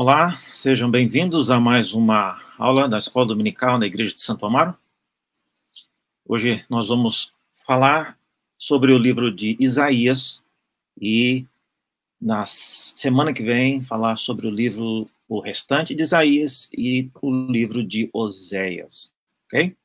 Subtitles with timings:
[0.00, 4.72] Olá, sejam bem-vindos a mais uma aula da Escola Dominical na Igreja de Santo Amaro.
[6.24, 7.32] Hoje nós vamos
[7.66, 8.16] falar
[8.56, 10.40] sobre o livro de Isaías
[11.02, 11.44] e
[12.20, 17.82] na semana que vem falar sobre o livro o restante de Isaías e o livro
[17.82, 19.12] de Oséias,
[19.46, 19.76] ok?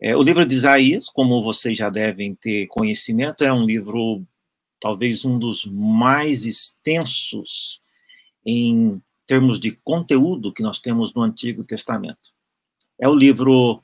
[0.00, 4.26] É, o livro de Isaías, como vocês já devem ter conhecimento, é um livro
[4.80, 7.78] talvez um dos mais extensos
[8.42, 12.32] em termos de conteúdo que nós temos no Antigo Testamento.
[12.98, 13.82] É o livro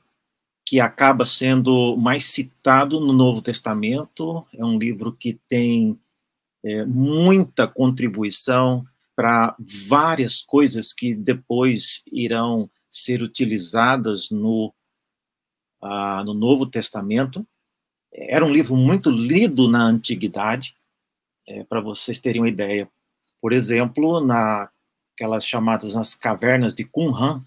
[0.65, 5.99] que acaba sendo mais citado no Novo Testamento, é um livro que tem
[6.63, 8.83] é, muita contribuição
[9.15, 9.55] para
[9.87, 14.73] várias coisas que depois irão ser utilizadas no,
[16.25, 17.47] no Novo Testamento.
[18.11, 20.75] Era um livro muito lido na Antiguidade,
[21.47, 22.89] é, para vocês terem uma ideia.
[23.39, 24.19] Por exemplo,
[25.15, 27.43] naquelas chamadas as cavernas de Qumran,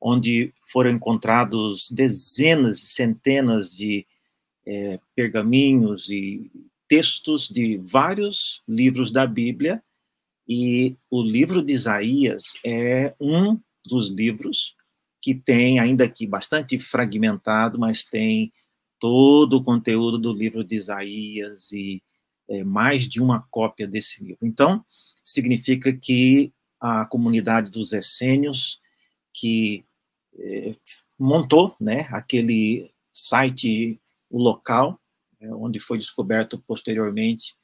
[0.00, 4.06] onde foram encontrados dezenas e centenas de
[4.66, 6.50] é, pergaminhos e
[6.88, 9.82] textos de vários livros da Bíblia,
[10.48, 14.74] e o livro de Isaías é um dos livros
[15.22, 18.52] que tem, ainda que bastante fragmentado, mas tem
[18.98, 22.02] todo o conteúdo do livro de Isaías e
[22.48, 24.38] é, mais de uma cópia desse livro.
[24.42, 24.84] Então,
[25.24, 28.80] significa que a comunidade dos essênios,
[29.32, 29.84] que
[30.38, 30.74] é,
[31.18, 34.00] montou né, aquele site,
[34.30, 34.98] o local,
[35.40, 37.56] é, onde foi descoberto posteriormente,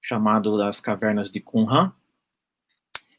[0.00, 1.92] chamado das Cavernas de Qumran,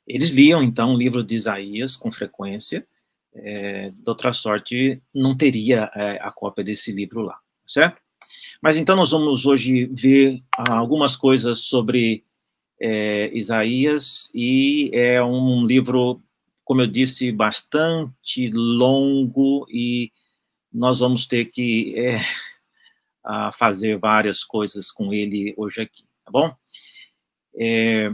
[0.07, 2.87] eles liam, então, o livro de Isaías com frequência,
[3.35, 8.01] é, de outra sorte, não teria é, a cópia desse livro lá, certo?
[8.61, 12.23] Mas então nós vamos hoje ver algumas coisas sobre
[12.79, 16.21] é, Isaías, e é um livro,
[16.63, 20.11] como eu disse, bastante longo, e
[20.71, 22.19] nós vamos ter que é,
[23.53, 26.55] fazer várias coisas com ele hoje aqui, tá bom?
[27.59, 28.11] É,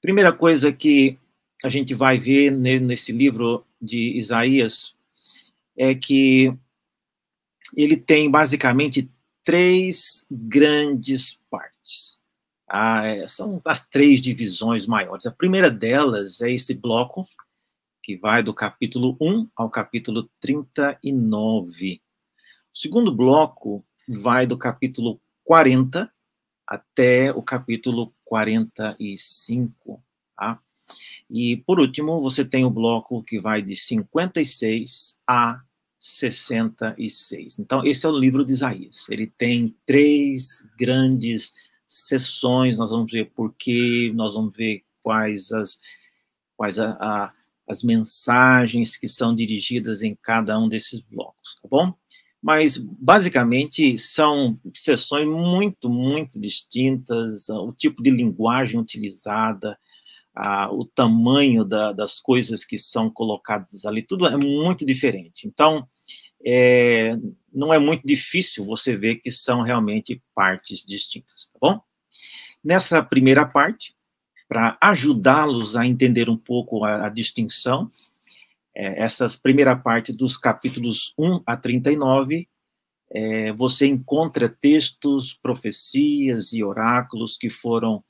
[0.00, 1.18] primeira coisa que
[1.64, 4.94] a gente vai ver nesse livro de Isaías
[5.76, 6.52] é que
[7.76, 9.10] ele tem basicamente
[9.44, 12.18] três grandes partes.
[12.74, 15.26] Ah, é, são as três divisões maiores.
[15.26, 17.28] A primeira delas é esse bloco,
[18.02, 22.00] que vai do capítulo 1 ao capítulo 39.
[22.74, 26.10] O segundo bloco vai do capítulo 40
[26.66, 30.02] até o capítulo 45.
[30.34, 30.58] Tá?
[31.28, 35.60] E, por último, você tem o bloco que vai de 56 a
[35.98, 37.58] 66.
[37.58, 39.06] Então, esse é o livro de Isaías.
[39.10, 41.52] Ele tem três grandes
[41.92, 45.78] sessões, nós vamos ver por quê, nós vamos ver quais as,
[46.56, 47.32] quais a, a,
[47.68, 51.94] as mensagens que são dirigidas em cada um desses blocos, tá bom?
[52.42, 59.78] Mas, basicamente, são sessões muito, muito distintas, o tipo de linguagem utilizada,
[60.34, 65.46] a, o tamanho da, das coisas que são colocadas ali, tudo é muito diferente.
[65.46, 65.86] Então,
[66.44, 67.12] é,
[67.52, 71.80] não é muito difícil você ver que são realmente partes distintas, tá bom?
[72.64, 73.94] Nessa primeira parte,
[74.48, 77.90] para ajudá-los a entender um pouco a, a distinção,
[78.74, 82.48] é, essas primeira parte dos capítulos 1 a 39,
[83.14, 88.02] é, você encontra textos, profecias e oráculos que foram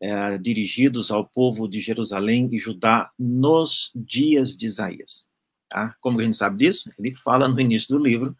[0.00, 5.27] é, dirigidos ao povo de Jerusalém e Judá nos dias de Isaías.
[5.68, 5.94] Tá?
[6.00, 6.90] Como a gente sabe disso?
[6.98, 8.36] Ele fala no início do livro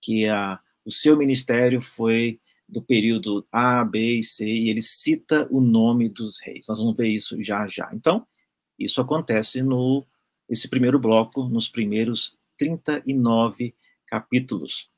[0.00, 5.48] que a, o seu ministério foi do período A, B e C, e ele cita
[5.50, 6.66] o nome dos reis.
[6.68, 7.88] Nós vamos ver isso já já.
[7.92, 8.26] Então,
[8.78, 10.06] isso acontece no
[10.48, 13.74] esse primeiro bloco, nos primeiros 39
[14.06, 14.88] capítulos.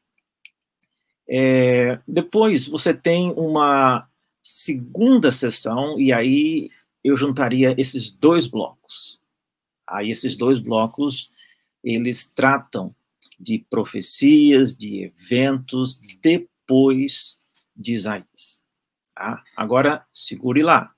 [1.28, 4.08] É, depois você tem uma
[4.42, 6.70] segunda sessão, e aí
[7.04, 9.20] eu juntaria esses dois blocos.
[9.86, 11.32] Aí esses dois blocos,
[11.82, 12.94] eles tratam
[13.38, 17.38] de profecias, de eventos depois
[17.74, 18.62] de Isaías.
[19.14, 19.42] Tá?
[19.56, 20.94] Agora, segure lá.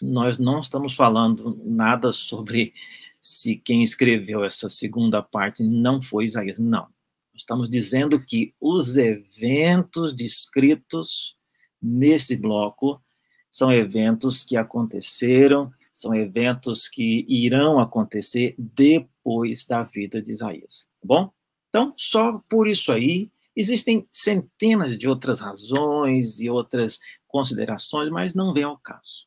[0.00, 2.72] Nós não estamos falando nada sobre
[3.20, 6.58] se quem escreveu essa segunda parte não foi Isaías.
[6.58, 6.88] Não.
[7.34, 11.36] Estamos dizendo que os eventos descritos
[11.80, 13.02] nesse bloco
[13.50, 21.06] são eventos que aconteceram, são eventos que irão acontecer depois da vida de Isaías, tá
[21.06, 21.32] bom?
[21.68, 26.98] Então, só por isso aí, existem centenas de outras razões e outras
[27.28, 29.26] considerações, mas não vem ao caso.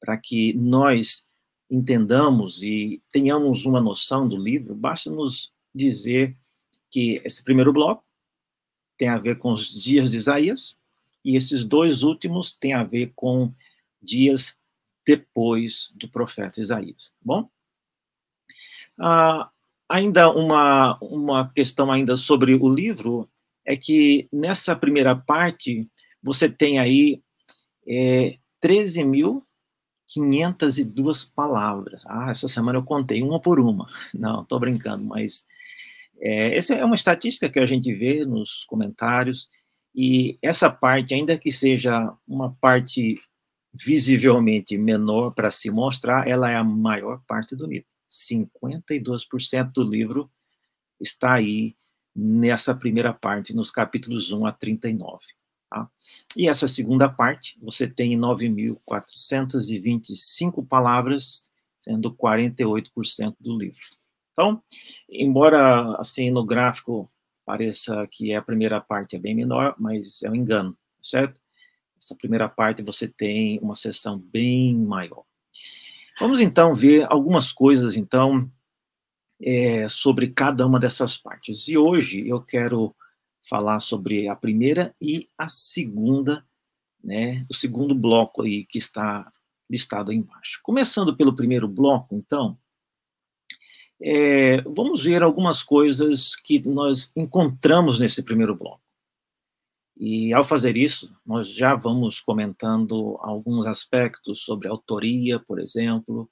[0.00, 1.26] Para que nós
[1.68, 6.36] entendamos e tenhamos uma noção do livro, basta nos dizer
[6.90, 8.04] que esse primeiro bloco
[8.96, 10.76] tem a ver com os dias de Isaías,
[11.24, 13.52] e esses dois últimos têm a ver com
[14.00, 14.57] dias
[15.08, 17.06] depois do profeta Isaías.
[17.06, 17.48] Tá bom,
[19.00, 19.48] ah,
[19.88, 23.26] ainda uma, uma questão ainda sobre o livro
[23.64, 25.88] é que nessa primeira parte
[26.22, 27.22] você tem aí
[27.88, 32.04] é, 13.502 palavras.
[32.06, 33.86] Ah, essa semana eu contei uma por uma.
[34.12, 35.46] Não, estou brincando, mas
[36.20, 39.48] é, essa é uma estatística que a gente vê nos comentários,
[39.94, 43.14] e essa parte, ainda que seja uma parte
[43.84, 47.86] visivelmente menor para se mostrar, ela é a maior parte do livro.
[48.10, 50.30] 52% do livro
[51.00, 51.76] está aí
[52.14, 55.18] nessa primeira parte, nos capítulos 1 a 39.
[55.70, 55.88] Tá?
[56.36, 61.48] E essa segunda parte, você tem 9.425 palavras,
[61.78, 63.78] sendo 48% do livro.
[64.32, 64.60] Então,
[65.08, 67.08] embora assim no gráfico
[67.44, 71.40] pareça que a primeira parte é bem menor, mas é um engano, certo?
[72.00, 75.24] Essa primeira parte você tem uma seção bem maior.
[76.20, 78.50] Vamos então ver algumas coisas então
[79.40, 81.68] é, sobre cada uma dessas partes.
[81.68, 82.94] E hoje eu quero
[83.48, 86.44] falar sobre a primeira e a segunda,
[87.02, 87.46] né?
[87.48, 89.32] O segundo bloco aí que está
[89.70, 90.60] listado aí embaixo.
[90.62, 92.58] Começando pelo primeiro bloco, então,
[94.00, 98.80] é, vamos ver algumas coisas que nós encontramos nesse primeiro bloco.
[100.00, 106.30] E ao fazer isso, nós já vamos comentando alguns aspectos sobre autoria, por exemplo,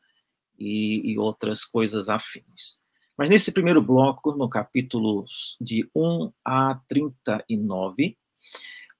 [0.56, 2.78] e, e outras coisas afins.
[3.18, 5.24] Mas nesse primeiro bloco, no capítulo
[5.60, 8.16] de 1 a 39,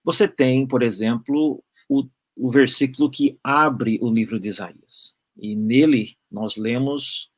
[0.03, 2.05] você tem, por exemplo, o,
[2.35, 5.15] o versículo que abre o livro de Isaías.
[5.37, 7.31] E nele nós lemos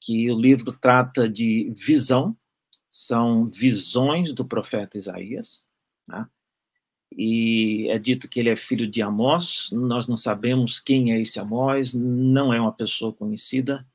[0.00, 2.34] que o livro trata de visão,
[2.88, 5.68] são visões do profeta Isaías,
[6.08, 6.26] né?
[7.12, 11.40] E é dito que ele é filho de Amós, nós não sabemos quem é esse
[11.40, 13.86] Amós, não é uma pessoa conhecida,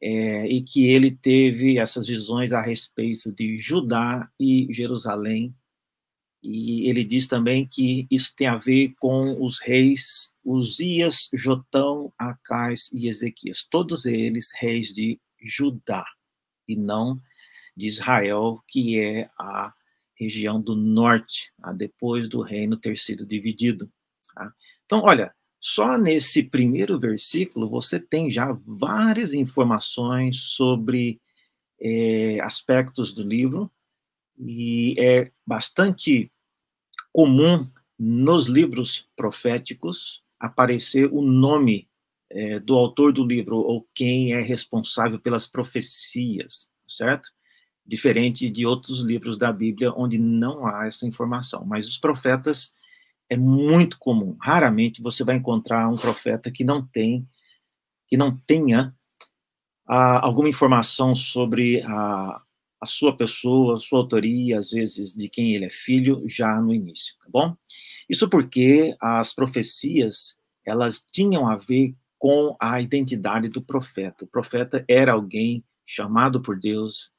[0.00, 5.54] é, e que ele teve essas visões a respeito de Judá e Jerusalém,
[6.42, 12.90] e ele diz também que isso tem a ver com os reis Uzias, Jotão, Acais
[12.92, 16.04] e Ezequias, todos eles reis de Judá,
[16.68, 17.20] e não
[17.76, 19.72] de Israel, que é a
[20.18, 21.72] região do norte, tá?
[21.72, 23.90] depois do reino ter sido dividido.
[24.34, 24.52] Tá?
[24.84, 31.20] Então, olha, só nesse primeiro versículo você tem já várias informações sobre
[31.80, 33.70] é, aspectos do livro,
[34.38, 36.30] e é bastante
[37.12, 41.88] comum nos livros proféticos aparecer o nome
[42.28, 47.30] é, do autor do livro ou quem é responsável pelas profecias, certo?
[47.86, 51.64] Diferente de outros livros da Bíblia onde não há essa informação.
[51.64, 52.72] Mas os profetas
[53.30, 54.36] é muito comum.
[54.40, 57.28] Raramente você vai encontrar um profeta que não tem,
[58.08, 58.94] que não tenha
[59.86, 62.42] ah, alguma informação sobre a,
[62.80, 66.74] a sua pessoa, a sua autoria, às vezes de quem ele é filho, já no
[66.74, 67.56] início, tá bom?
[68.08, 74.24] Isso porque as profecias, elas tinham a ver com a identidade do profeta.
[74.24, 77.12] O profeta era alguém chamado por Deus,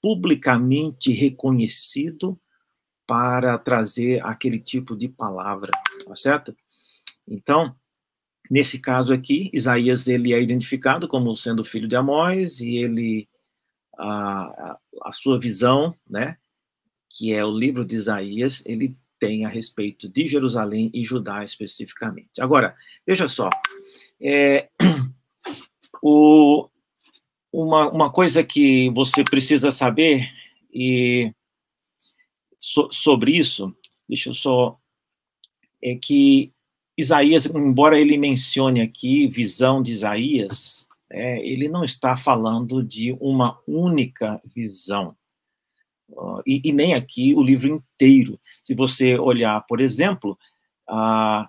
[0.00, 2.38] publicamente reconhecido
[3.06, 5.70] para trazer aquele tipo de palavra,
[6.06, 6.56] tá certo?
[7.26, 7.74] Então,
[8.50, 13.28] nesse caso aqui, Isaías ele é identificado como sendo filho de Amós e ele
[13.98, 16.36] a, a sua visão, né,
[17.10, 22.40] que é o livro de Isaías, ele tem a respeito de Jerusalém e Judá especificamente.
[22.40, 23.50] Agora, veja só,
[24.20, 24.68] é,
[26.02, 26.68] o,
[27.52, 30.30] uma, uma coisa que você precisa saber
[30.72, 31.32] e
[32.58, 33.74] so, sobre isso,
[34.08, 34.78] deixa eu só,
[35.82, 36.52] é que
[36.96, 43.58] Isaías, embora ele mencione aqui visão de Isaías, é, ele não está falando de uma
[43.66, 45.16] única visão.
[46.10, 48.40] Uh, e, e, nem aqui o livro inteiro.
[48.62, 50.38] Se você olhar, por exemplo,
[50.88, 51.46] uh,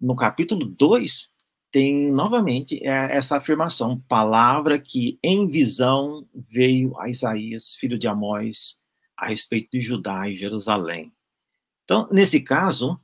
[0.00, 1.29] no capítulo 2,
[1.70, 8.78] tem novamente é, essa afirmação, palavra que em visão veio a Isaías, filho de Amós,
[9.16, 11.12] a respeito de Judá e Jerusalém.
[11.84, 13.00] Então, nesse caso,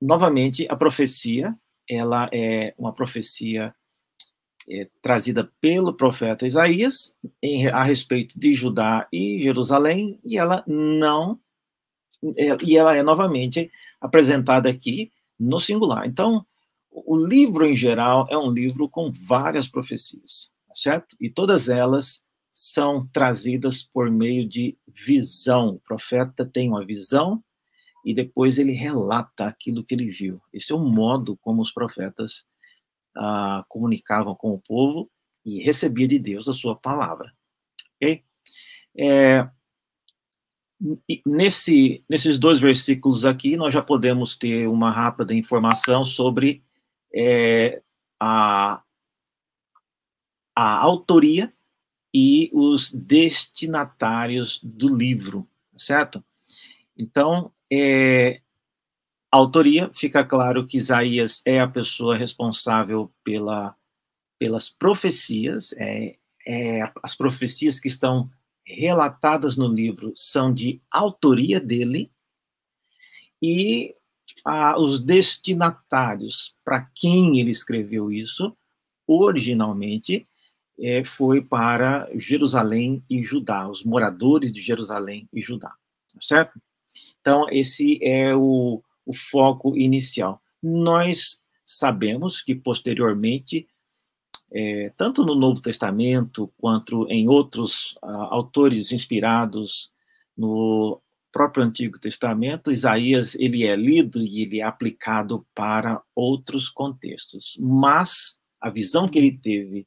[0.00, 1.56] novamente, a profecia,
[1.88, 3.74] ela é uma profecia
[4.68, 11.38] é, trazida pelo profeta Isaías em, a respeito de Judá e Jerusalém, e ela não,
[12.36, 13.70] é, e ela é novamente
[14.00, 16.06] apresentada aqui no singular.
[16.06, 16.46] Então,
[16.94, 21.16] o livro em geral é um livro com várias profecias, certo?
[21.20, 25.70] E todas elas são trazidas por meio de visão.
[25.70, 27.42] O profeta tem uma visão
[28.04, 30.40] e depois ele relata aquilo que ele viu.
[30.52, 32.44] Esse é o modo como os profetas
[33.16, 35.10] ah, comunicavam com o povo
[35.44, 37.32] e recebia de Deus a sua palavra.
[37.96, 38.22] Ok?
[38.96, 39.48] É,
[41.26, 46.63] nesse, nesses dois versículos aqui, nós já podemos ter uma rápida informação sobre
[47.14, 47.80] é,
[48.20, 48.82] a,
[50.54, 51.52] a autoria
[52.12, 56.24] e os destinatários do livro, certo?
[57.00, 58.40] Então, é,
[59.32, 63.76] a autoria, fica claro que Isaías é a pessoa responsável pela,
[64.38, 66.16] pelas profecias, é,
[66.46, 68.30] é, as profecias que estão
[68.64, 72.10] relatadas no livro são de autoria dele,
[73.42, 73.94] e
[74.44, 78.56] ah, os destinatários para quem ele escreveu isso,
[79.06, 80.26] originalmente,
[80.78, 85.70] é, foi para Jerusalém e Judá, os moradores de Jerusalém e Judá,
[86.12, 86.60] tá certo?
[87.20, 90.42] Então, esse é o, o foco inicial.
[90.62, 93.66] Nós sabemos que, posteriormente,
[94.52, 99.90] é, tanto no Novo Testamento quanto em outros uh, autores inspirados
[100.36, 101.00] no
[101.34, 107.56] próprio Antigo Testamento, Isaías ele é lido e ele é aplicado para outros contextos.
[107.58, 109.84] Mas a visão que ele teve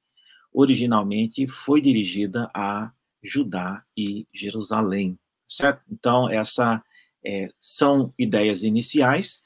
[0.51, 2.91] originalmente foi dirigida a
[3.23, 5.81] Judá e Jerusalém, certo?
[5.89, 6.83] Então essa
[7.25, 9.41] é, são ideias iniciais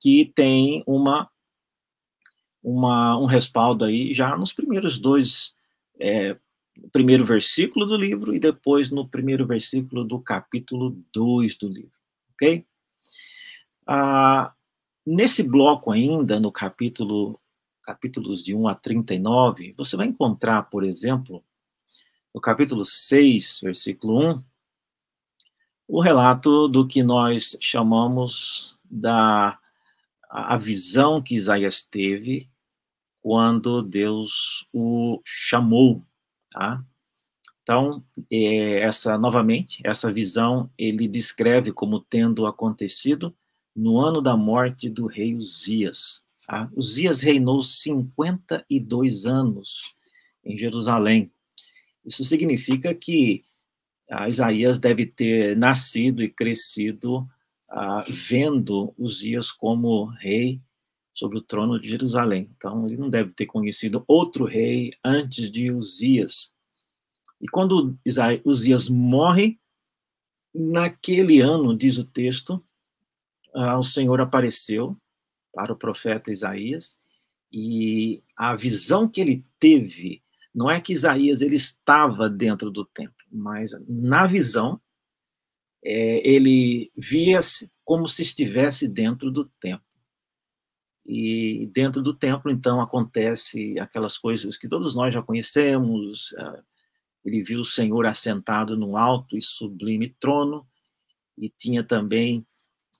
[0.00, 1.28] que têm uma
[2.62, 5.52] uma, um respaldo aí já nos primeiros dois,
[5.98, 6.36] é,
[6.92, 11.98] primeiro versículo do livro e depois no primeiro versículo do capítulo 2 do livro,
[12.34, 12.64] ok?
[13.86, 14.52] Ah,
[15.04, 17.38] nesse bloco ainda, no capítulo,
[17.82, 21.44] capítulos de 1 a 39, você vai encontrar, por exemplo,
[22.34, 24.44] no capítulo 6, versículo 1,
[25.88, 29.58] o relato do que nós chamamos da
[30.30, 32.48] a visão que Isaías teve
[33.20, 36.02] quando Deus o chamou,
[36.52, 36.84] tá?
[37.62, 43.34] Então, é, essa novamente, essa visão ele descreve como tendo acontecido
[43.74, 46.22] no ano da morte do rei Uzias.
[46.46, 46.70] Tá?
[46.74, 49.94] Uzias reinou 52 anos
[50.44, 51.30] em Jerusalém.
[52.04, 53.44] Isso significa que
[54.10, 57.26] ah, Isaías deve ter nascido e crescido
[57.68, 60.60] ah, vendo Uzias como rei
[61.14, 62.50] sobre o trono de Jerusalém.
[62.56, 66.52] Então, ele não deve ter conhecido outro rei antes de Uzias.
[67.40, 67.98] E quando
[68.44, 69.58] Uzias morre,
[70.54, 72.62] naquele ano, diz o texto,
[73.54, 74.96] ah, o Senhor apareceu
[75.52, 76.98] para o profeta Isaías
[77.52, 80.22] e a visão que ele teve
[80.54, 84.80] não é que Isaías ele estava dentro do templo, mas na visão
[85.84, 89.84] é, ele via-se como se estivesse dentro do templo.
[91.04, 96.34] E dentro do templo, então, acontece aquelas coisas que todos nós já conhecemos.
[96.38, 96.62] Ah,
[97.24, 100.66] ele viu o Senhor assentado num alto e sublime trono,
[101.36, 102.46] e tinha também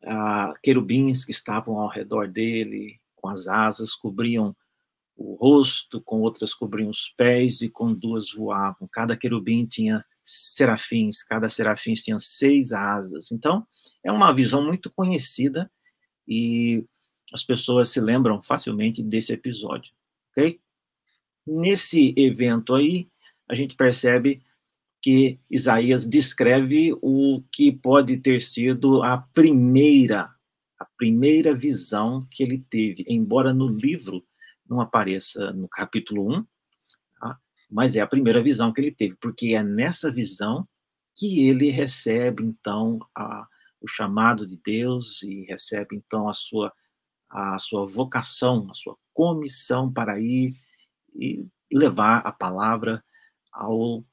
[0.05, 4.55] ah, querubins que estavam ao redor dele, com as asas, cobriam
[5.17, 8.89] o rosto, com outras cobriam os pés, e com duas voavam.
[8.91, 13.31] Cada querubim tinha serafins, cada serafim tinha seis asas.
[13.31, 13.67] Então,
[14.05, 15.71] é uma visão muito conhecida
[16.27, 16.85] e
[17.33, 19.93] as pessoas se lembram facilmente desse episódio,
[20.31, 20.61] ok?
[21.47, 23.09] Nesse evento aí,
[23.49, 24.43] a gente percebe
[25.01, 30.31] que Isaías descreve o que pode ter sido a primeira,
[30.79, 34.25] a primeira visão que ele teve, embora no livro
[34.69, 36.47] não apareça no capítulo 1,
[37.19, 37.39] tá?
[37.69, 40.67] mas é a primeira visão que ele teve, porque é nessa visão
[41.15, 43.47] que ele recebe, então, a,
[43.81, 46.73] o chamado de Deus e recebe, então, a sua
[47.33, 50.55] a sua vocação, a sua comissão para ir
[51.15, 53.03] e levar a palavra
[53.51, 54.05] ao,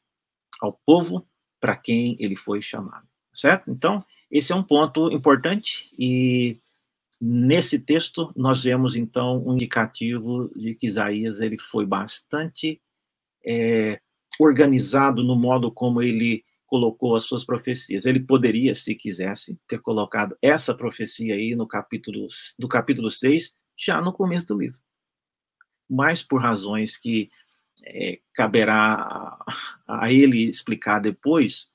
[0.61, 1.27] ao povo
[1.59, 3.69] para quem ele foi chamado, certo?
[3.69, 6.57] Então, esse é um ponto importante e
[7.21, 12.81] nesse texto nós vemos então um indicativo de que Isaías ele foi bastante
[13.45, 13.99] é,
[14.39, 18.05] organizado no modo como ele colocou as suas profecias.
[18.05, 22.27] Ele poderia, se quisesse, ter colocado essa profecia aí no capítulo
[22.59, 24.79] do capítulo 6, já no começo do livro.
[25.89, 27.31] Mas por razões que
[27.83, 31.67] é, caberá a, a, ele explicar depois,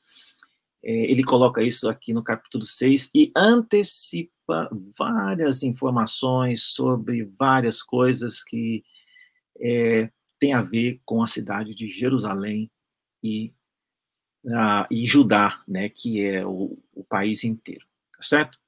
[0.83, 8.45] é, ele coloca isso aqui no capítulo 6 e antecipa várias informações sobre várias coisas
[8.45, 8.85] que
[9.61, 10.09] é,
[10.39, 12.71] tem a ver com a cidade de Jerusalém
[13.23, 13.53] e,
[14.45, 17.87] uh, e Judá, né, que é o, o país inteiro,
[18.17, 18.59] tá certo?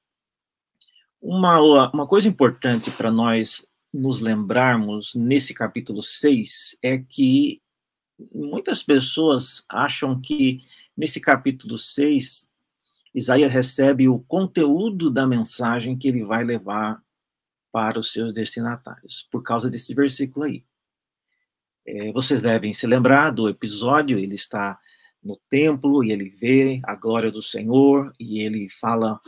[1.21, 7.61] Uma, uma coisa importante para nós nos lembrarmos nesse capítulo 6 é que
[8.33, 10.61] muitas pessoas acham que
[10.95, 12.47] nesse capítulo 6
[13.13, 17.01] Isaías recebe o conteúdo da mensagem que ele vai levar
[17.71, 20.63] para os seus destinatários, por causa desse versículo aí.
[21.85, 24.79] É, vocês devem se lembrar do episódio, ele está
[25.27, 29.19] no templo e ele vê a glória do Senhor e ele fala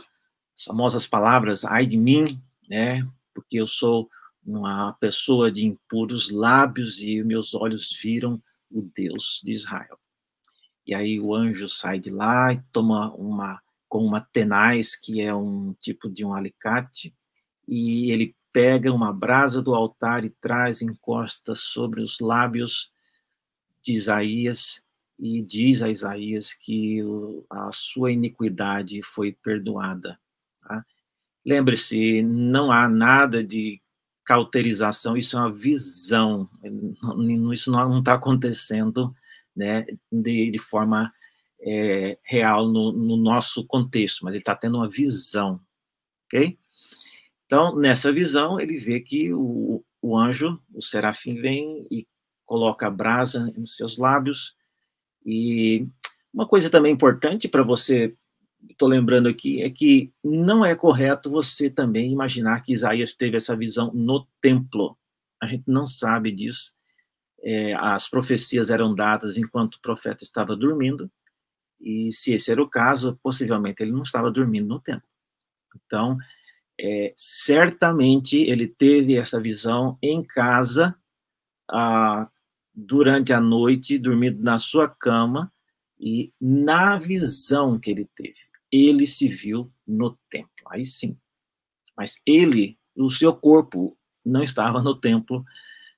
[0.56, 4.08] as famosas palavras, ai de mim, né, porque eu sou
[4.44, 9.98] uma pessoa de impuros lábios e meus olhos viram o Deus de Israel.
[10.86, 15.34] E aí o anjo sai de lá e toma uma com uma tenaz, que é
[15.34, 17.12] um tipo de um alicate,
[17.66, 22.92] e ele pega uma brasa do altar e traz, encosta sobre os lábios
[23.82, 24.84] de Isaías
[25.20, 27.00] e diz a Isaías que
[27.50, 30.18] a sua iniquidade foi perdoada.
[30.60, 30.84] Tá?
[31.44, 33.80] Lembre-se, não há nada de
[34.24, 36.48] cauterização, isso é uma visão,
[37.52, 39.14] isso não está acontecendo
[39.54, 41.12] né, de, de forma
[41.60, 45.60] é, real no, no, nosso contexto, mas ele está tendo uma visão,
[46.26, 46.58] ok?
[47.44, 52.06] Então, nessa visão, ele vê que o, o anjo, o serafim, vem e
[52.46, 54.54] coloca a brasa nos seus lábios.
[55.24, 55.86] E
[56.32, 58.14] uma coisa também importante para você,
[58.68, 63.56] estou lembrando aqui, é que não é correto você também imaginar que Isaías teve essa
[63.56, 64.96] visão no templo.
[65.42, 66.72] A gente não sabe disso.
[67.42, 71.10] É, as profecias eram dadas enquanto o profeta estava dormindo,
[71.80, 75.08] e se esse era o caso, possivelmente ele não estava dormindo no templo.
[75.74, 76.18] Então,
[76.78, 80.94] é, certamente ele teve essa visão em casa,
[81.70, 82.28] ah,
[82.86, 85.52] durante a noite, dormindo na sua cama,
[85.98, 88.38] e na visão que ele teve,
[88.72, 90.50] ele se viu no templo.
[90.68, 91.16] Aí sim.
[91.96, 95.44] Mas ele, o seu corpo, não estava no templo,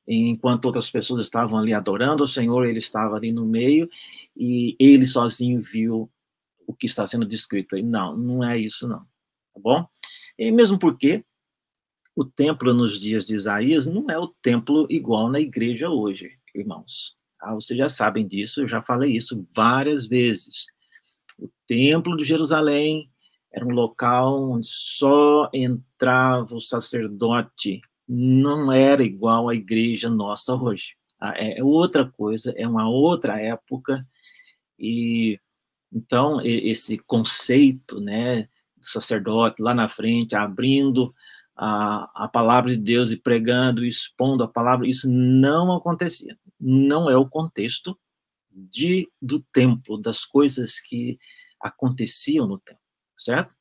[0.06, 3.88] enquanto outras pessoas estavam ali adorando o Senhor, ele estava ali no meio,
[4.36, 6.10] e ele sozinho viu
[6.66, 7.82] o que está sendo descrito aí.
[7.82, 9.00] Não, não é isso não,
[9.54, 9.86] tá bom?
[10.36, 11.24] E mesmo porque
[12.16, 17.16] o templo nos dias de Isaías não é o templo igual na igreja hoje, irmãos.
[17.40, 20.66] Ah, vocês já sabem disso, eu já falei isso várias vezes.
[21.38, 23.10] O templo de Jerusalém
[23.52, 30.94] era um local onde só entrava o sacerdote, não era igual à igreja nossa hoje.
[31.20, 34.06] Ah, é outra coisa, é uma outra época,
[34.78, 35.38] e
[35.92, 41.14] então esse conceito, né, do sacerdote lá na frente, abrindo
[41.56, 46.36] a, a palavra de Deus e pregando, expondo a palavra, isso não acontecia.
[46.64, 47.98] Não é o contexto
[48.52, 51.18] de do templo, das coisas que
[51.60, 52.80] aconteciam no templo,
[53.18, 53.52] certo?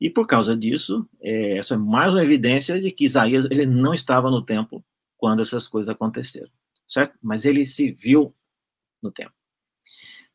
[0.00, 3.94] E por causa disso, é, essa é mais uma evidência de que Isaías ele não
[3.94, 4.84] estava no templo
[5.16, 6.50] quando essas coisas aconteceram,
[6.88, 7.16] certo?
[7.22, 8.34] Mas ele se viu
[9.00, 9.34] no templo.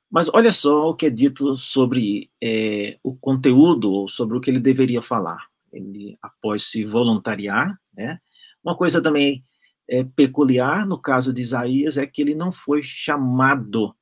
[0.09, 4.59] Mas olha só o que é dito sobre é, o conteúdo, sobre o que ele
[4.59, 5.47] deveria falar.
[5.71, 8.19] Ele, após se voluntariar, né?
[8.63, 9.43] Uma coisa também
[9.89, 13.95] é, peculiar no caso de Isaías é que ele não foi chamado,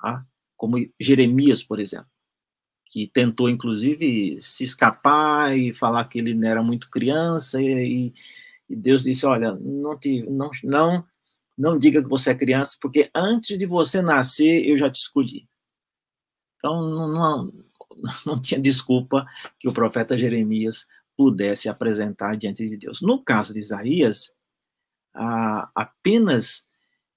[0.00, 0.26] tá?
[0.56, 2.08] como Jeremias, por exemplo,
[2.86, 8.12] que tentou, inclusive, se escapar e falar que ele era muito criança, e,
[8.68, 11.04] e Deus disse, olha, não, te, não, não
[11.58, 15.44] não diga que você é criança, porque antes de você nascer, eu já te escolhi.
[16.56, 17.52] Então, não, não,
[18.24, 19.26] não tinha desculpa
[19.58, 20.86] que o profeta Jeremias
[21.16, 23.02] pudesse apresentar diante de Deus.
[23.02, 24.32] No caso de Isaías,
[25.14, 26.66] apenas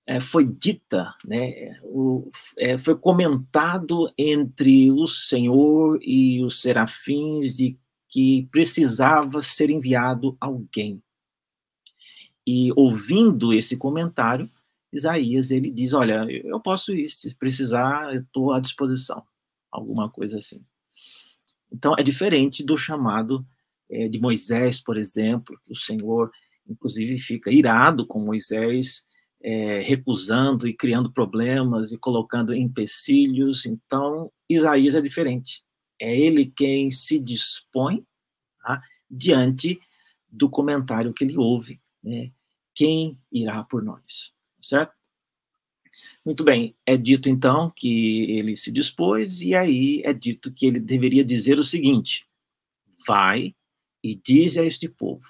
[0.06, 7.78] é, foi dita, né, o, é, foi comentado entre o Senhor e os serafins de
[8.10, 11.02] que precisava ser enviado alguém.
[12.46, 14.50] E ouvindo esse comentário,
[14.92, 19.24] Isaías ele diz: Olha, eu posso ir, se precisar, eu estou à disposição.
[19.72, 20.62] Alguma coisa assim.
[21.72, 23.46] Então, é diferente do chamado
[23.90, 26.30] é, de Moisés, por exemplo, que o Senhor,
[26.72, 29.04] inclusive, fica irado com Moisés,
[29.42, 33.66] é, recusando e criando problemas e colocando empecilhos.
[33.66, 35.64] Então, Isaías é diferente.
[36.00, 38.06] É ele quem se dispõe
[38.64, 39.80] tá, diante
[40.30, 42.32] do comentário que ele ouve né?
[42.74, 44.32] Quem irá por nós?
[44.62, 44.94] Certo?
[46.26, 50.80] Muito bem, é dito então que ele se dispôs, e aí é dito que ele
[50.80, 52.28] deveria dizer o seguinte:
[53.08, 53.56] vai
[54.04, 55.26] e diz a este povo.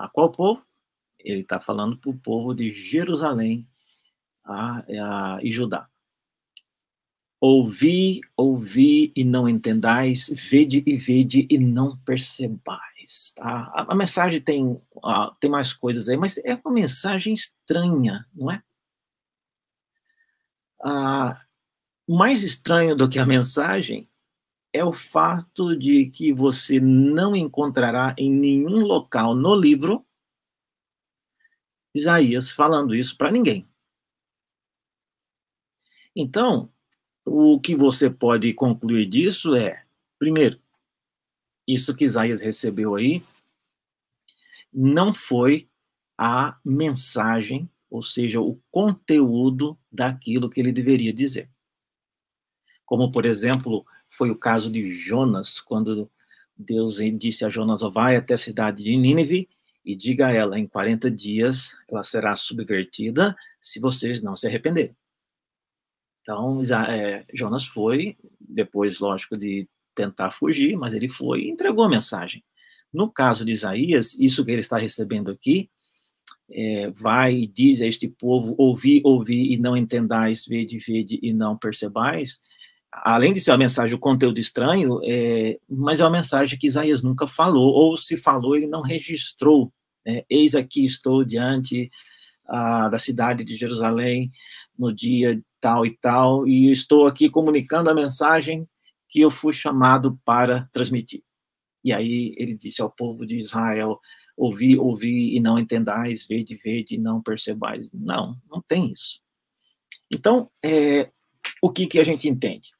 [0.00, 0.62] A qual povo?
[1.18, 3.68] Ele está falando para o povo de Jerusalém
[4.42, 5.86] a, a, e Judá.
[7.38, 13.34] Ouvi, ouvi e não entendais, vede e vede e não percebais.
[13.36, 13.70] Tá?
[13.74, 14.80] A, a mensagem tem,
[15.38, 18.62] tem mais coisas aí, mas é uma mensagem estranha, não é?
[20.82, 21.36] Uh,
[22.16, 24.09] mais estranho do que a mensagem
[24.72, 30.06] é o fato de que você não encontrará em nenhum local no livro
[31.94, 33.68] Isaías falando isso para ninguém.
[36.14, 36.72] Então,
[37.26, 39.84] o que você pode concluir disso é,
[40.18, 40.60] primeiro,
[41.66, 43.22] isso que Isaías recebeu aí
[44.72, 45.68] não foi
[46.16, 51.50] a mensagem, ou seja, o conteúdo daquilo que ele deveria dizer.
[52.84, 56.10] Como, por exemplo, foi o caso de Jonas, quando
[56.56, 59.48] Deus disse a Jonas: Vai até a cidade de Nínive
[59.84, 64.96] e diga a ela: em 40 dias ela será subvertida se vocês não se arrependerem.
[66.22, 71.88] Então, é, Jonas foi, depois, lógico, de tentar fugir, mas ele foi e entregou a
[71.88, 72.44] mensagem.
[72.92, 75.70] No caso de Isaías, isso que ele está recebendo aqui,
[76.50, 81.32] é, vai e diz a este povo, ouvi, ouvi e não entendais, vede, vede e
[81.32, 82.40] não percebais,
[82.92, 87.02] além de ser uma mensagem, o conteúdo estranho, é, mas é uma mensagem que Isaías
[87.02, 89.72] nunca falou, ou se falou, ele não registrou.
[90.04, 90.24] Né?
[90.28, 91.90] Eis aqui estou diante
[92.46, 94.30] ah, da cidade de Jerusalém
[94.78, 98.68] no dia tal e tal, e estou aqui comunicando a mensagem
[99.08, 101.22] que eu fui chamado para transmitir.
[101.84, 103.98] E aí ele disse ao povo de Israel:
[104.36, 107.90] ouvi, ouvi e não entendais, vede, vede e não percebais.
[107.92, 109.20] Não, não tem isso.
[110.10, 111.10] Então, é,
[111.62, 112.70] o que, que a gente entende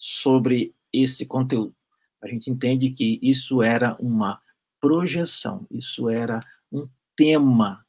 [0.00, 1.76] sobre esse conteúdo?
[2.22, 4.40] A gente entende que isso era uma
[4.80, 6.40] projeção, isso era
[6.72, 7.84] um tema,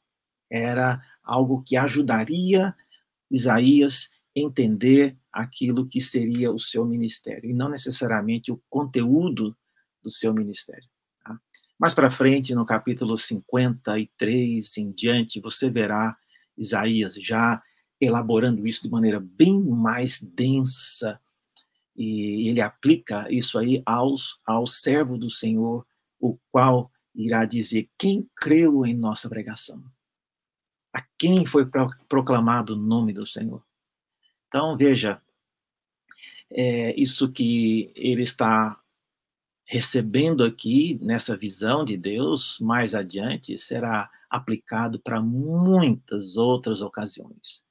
[0.50, 2.74] era algo que ajudaria
[3.30, 9.56] Isaías entender aquilo que seria o seu ministério, e não necessariamente o conteúdo
[10.02, 10.88] do seu ministério.
[11.24, 11.40] Tá?
[11.78, 16.16] Mais para frente, no capítulo 53 em diante, você verá
[16.56, 17.62] Isaías já
[17.98, 21.18] elaborando isso de maneira bem mais densa,
[21.94, 25.86] e ele aplica isso aí aos, ao servo do Senhor,
[26.18, 29.82] o qual irá dizer quem creu em nossa pregação,
[30.94, 31.68] a quem foi
[32.08, 33.62] proclamado o nome do Senhor.
[34.48, 35.20] Então, veja,
[36.50, 38.78] é, isso que ele está
[39.64, 47.62] recebendo aqui, nessa visão de Deus, mais adiante, será aplicado para muitas outras ocasiões.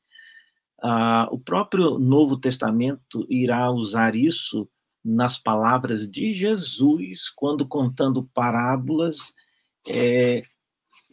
[0.81, 4.67] Ah, o próprio Novo Testamento irá usar isso
[5.03, 9.33] nas palavras de Jesus, quando contando parábolas,
[9.87, 10.43] é,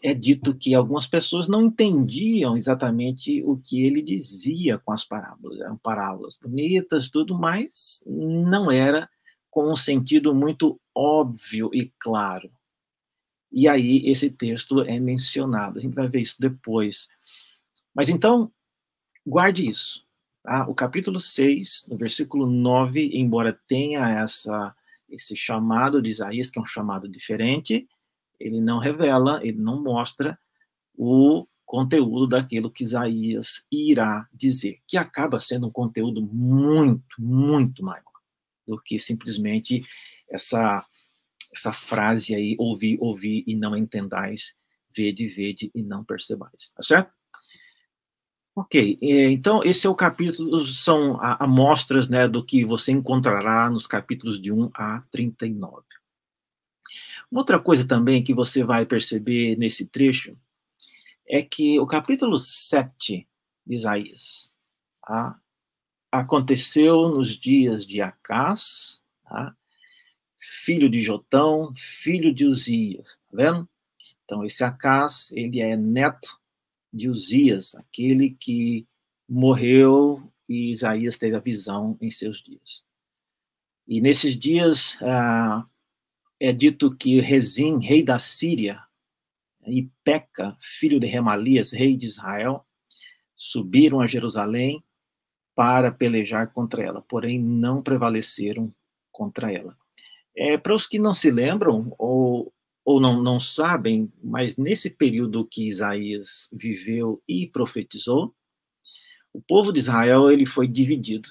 [0.02, 5.60] é dito que algumas pessoas não entendiam exatamente o que ele dizia com as parábolas.
[5.60, 9.08] Eram parábolas bonitas, tudo, mas não era
[9.50, 12.50] com um sentido muito óbvio e claro.
[13.50, 15.78] E aí esse texto é mencionado.
[15.78, 17.08] A gente vai ver isso depois.
[17.94, 18.52] Mas então,
[19.28, 20.04] guarde isso.
[20.42, 20.66] Tá?
[20.68, 24.74] O capítulo 6, no versículo 9, embora tenha essa,
[25.08, 27.88] esse chamado de Isaías, que é um chamado diferente,
[28.40, 30.38] ele não revela, ele não mostra
[30.94, 38.02] o conteúdo daquilo que Isaías irá dizer, que acaba sendo um conteúdo muito, muito maior
[38.66, 39.82] do que simplesmente
[40.30, 40.84] essa
[41.52, 44.54] essa frase aí, ouvi, ouvi e não entendais,
[44.94, 47.17] vede, vede e não percebais, tá certo?
[48.60, 53.86] Ok, é, então esse é o capítulo, são amostras né, do que você encontrará nos
[53.86, 55.84] capítulos de 1 a 39.
[57.30, 60.36] Uma outra coisa também que você vai perceber nesse trecho
[61.24, 63.28] é que o capítulo 7
[63.64, 64.50] de Isaías
[65.06, 65.40] tá?
[66.10, 69.54] aconteceu nos dias de Acás, tá?
[70.36, 73.68] filho de Jotão, filho de Uzias, tá vendo?
[74.24, 76.40] Então, esse Acás, ele é neto
[76.92, 78.86] de Uzias, aquele que
[79.28, 82.82] morreu e Isaías teve a visão em seus dias.
[83.86, 85.66] E nesses dias, ah,
[86.40, 88.82] é dito que Rezim, rei da Síria,
[89.66, 92.66] e Peca, filho de Remalias, rei de Israel,
[93.36, 94.82] subiram a Jerusalém
[95.54, 98.72] para pelejar contra ela, porém não prevaleceram
[99.10, 99.76] contra ela.
[100.36, 102.52] É, para os que não se lembram ou,
[102.88, 108.34] ou não, não sabem, mas nesse período que Isaías viveu e profetizou,
[109.30, 111.28] o povo de Israel ele foi dividido.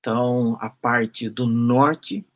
[0.00, 2.26] Então, a parte do norte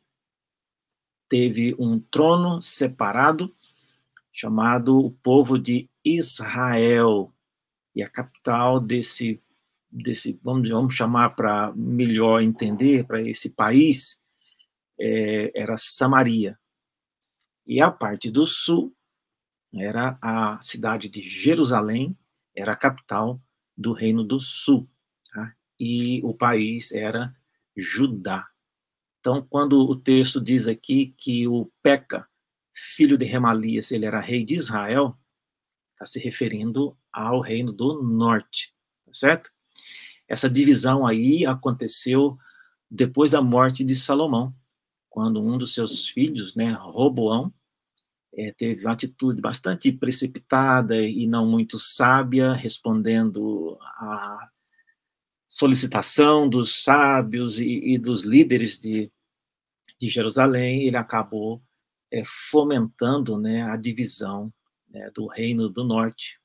[1.27, 3.53] teve um trono separado,
[4.31, 7.33] chamado o povo de Israel.
[7.93, 9.43] E a capital desse,
[9.91, 14.21] desse vamos, vamos chamar para melhor entender, para esse país,
[14.97, 16.57] é, era Samaria.
[17.67, 18.95] E a parte do sul
[19.73, 22.17] era a cidade de Jerusalém,
[22.55, 23.41] era a capital
[23.75, 24.89] do Reino do Sul.
[25.31, 25.53] Tá?
[25.77, 27.35] E o país era
[27.75, 28.47] Judá.
[29.19, 32.27] Então, quando o texto diz aqui que o Peca,
[32.73, 35.17] filho de Remalias, ele era rei de Israel,
[35.91, 38.73] está se referindo ao reino do norte,
[39.05, 39.51] tá certo?
[40.27, 42.37] Essa divisão aí aconteceu
[42.89, 44.55] depois da morte de Salomão,
[45.09, 47.53] quando um dos seus filhos, né, Roboão,
[48.37, 54.49] é, teve uma atitude bastante precipitada e não muito sábia, respondendo à
[55.47, 59.11] solicitação dos sábios e, e dos líderes de,
[59.99, 61.63] de Jerusalém, ele acabou
[62.11, 64.53] é, fomentando né, a divisão
[64.87, 66.39] né, do reino do norte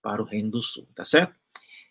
[0.00, 1.34] para o reino do sul, tá certo?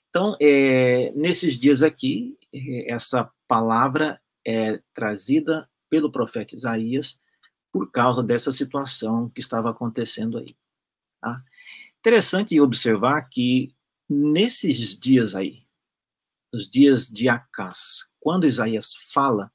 [0.10, 7.20] Então, é, nesses dias aqui, é, essa palavra é trazida pelo profeta Isaías
[7.78, 10.58] por causa dessa situação que estava acontecendo aí.
[11.22, 11.44] Tá?
[12.00, 13.72] Interessante observar que
[14.10, 15.64] nesses dias aí,
[16.52, 19.52] os dias de Acás, quando Isaías fala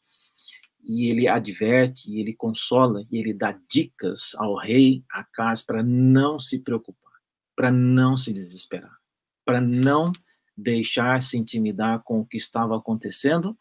[0.85, 6.39] e ele adverte, e ele consola, e ele dá dicas ao rei Acás para não
[6.39, 7.15] se preocupar,
[7.57, 8.97] para não se desesperar,
[9.45, 10.13] para não
[10.57, 13.59] deixar se intimidar com o que estava acontecendo,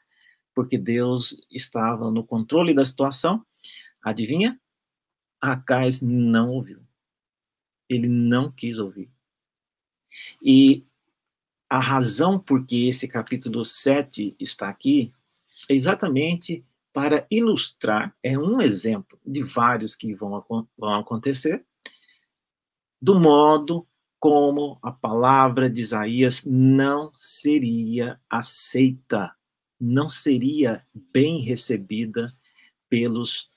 [0.54, 3.44] porque Deus estava no controle da situação
[4.02, 4.60] Adivinha?
[5.40, 6.82] Acais não ouviu.
[7.90, 9.10] Ele não quis ouvir.
[10.42, 10.86] E
[11.70, 15.14] a razão por que esse capítulo 7 está aqui
[15.70, 20.44] é exatamente para ilustrar, é um exemplo de vários que vão,
[20.78, 21.66] vão acontecer,
[23.02, 23.88] do modo
[24.20, 29.34] como a palavra de Isaías não seria aceita,
[29.80, 32.28] não seria bem recebida
[32.90, 33.51] pelos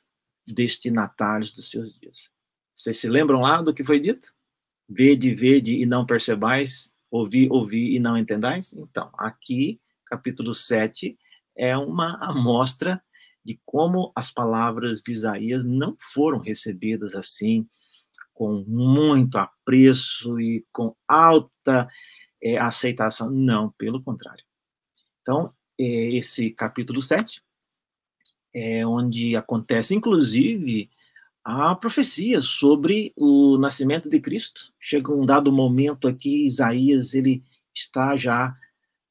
[0.47, 2.31] destinatários dos seus dias.
[2.75, 4.33] Vocês se lembram lá do que foi dito?
[4.89, 8.73] Vede, vede e não percebais, ouvi, ouvi e não entendais?
[8.73, 11.17] Então, aqui, capítulo 7,
[11.57, 13.03] é uma amostra
[13.45, 17.67] de como as palavras de Isaías não foram recebidas assim,
[18.33, 21.89] com muito apreço e com alta
[22.43, 23.31] é, aceitação.
[23.31, 24.45] Não, pelo contrário.
[25.23, 27.43] Então, é, esse capítulo 7
[28.55, 30.89] é, onde acontece, inclusive,
[31.45, 34.73] a profecia sobre o nascimento de Cristo.
[34.79, 37.43] Chega um dado momento aqui, Isaías ele
[37.75, 38.57] está já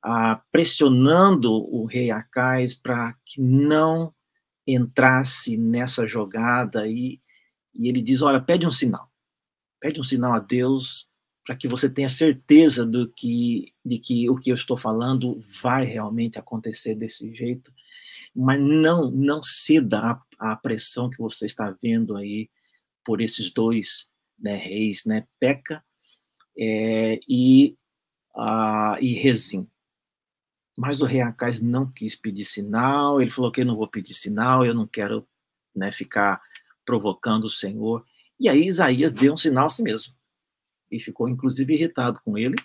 [0.02, 4.14] ah, pressionando o rei Acais para que não
[4.66, 7.20] entrasse nessa jogada e,
[7.74, 9.12] e ele diz, olha, pede um sinal,
[9.80, 11.10] pede um sinal a Deus
[11.46, 15.84] para que você tenha certeza do que, de que o que eu estou falando vai
[15.84, 17.74] realmente acontecer desse jeito
[18.36, 22.50] mas não não ceda à, pressão que você está vendo aí
[23.06, 25.84] por esses dois né, reis, né, Peca
[26.58, 27.78] é, e,
[28.36, 29.70] a, e Rezim.
[30.76, 34.16] Mas o rei Acais não quis pedir sinal, ele falou que eu não vou pedir
[34.16, 35.28] sinal, eu não quero
[35.76, 36.42] né, ficar
[36.84, 38.04] provocando o Senhor.
[38.40, 40.14] E aí Isaías deu um sinal a si mesmo.
[40.94, 42.56] E ficou, inclusive, irritado com ele.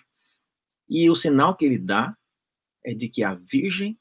[0.87, 2.15] E o sinal que ele dá
[2.85, 3.97] é de que a virgem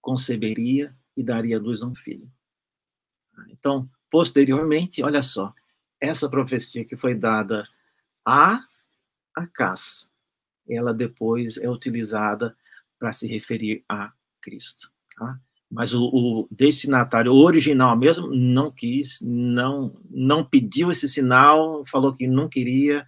[0.00, 2.30] conceberia e daria luz a um filho.
[3.48, 5.54] Então, posteriormente, olha só,
[6.00, 7.66] essa profecia que foi dada
[8.24, 8.60] a
[9.34, 10.10] Acás,
[10.68, 12.56] ela depois é utilizada
[12.98, 14.90] para se referir a Cristo.
[15.16, 15.38] Tá?
[15.70, 22.26] Mas o, o, destinatário original mesmo não quis, não, não pediu esse sinal, falou que
[22.26, 23.04] não queria,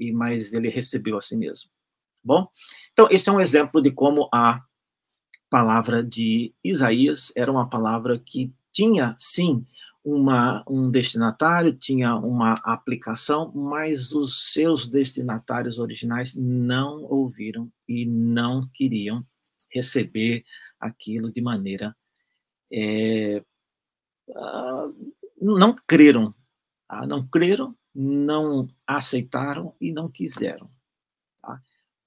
[0.00, 1.70] e mas ele recebeu assim mesmo.
[2.24, 2.48] Bom,
[2.92, 4.62] então esse é um exemplo de como a
[5.48, 9.66] palavra de Isaías era uma palavra que tinha, sim,
[10.04, 18.68] uma, um destinatário, tinha uma aplicação, mas os seus destinatários originais não ouviram e não
[18.72, 19.24] queriam
[19.70, 20.44] receber
[20.78, 21.94] aquilo de maneira.
[22.72, 23.44] É,
[25.40, 26.34] não creram,
[26.88, 27.06] tá?
[27.06, 30.70] não creram, não aceitaram e não quiseram.
[31.42, 31.60] Tá?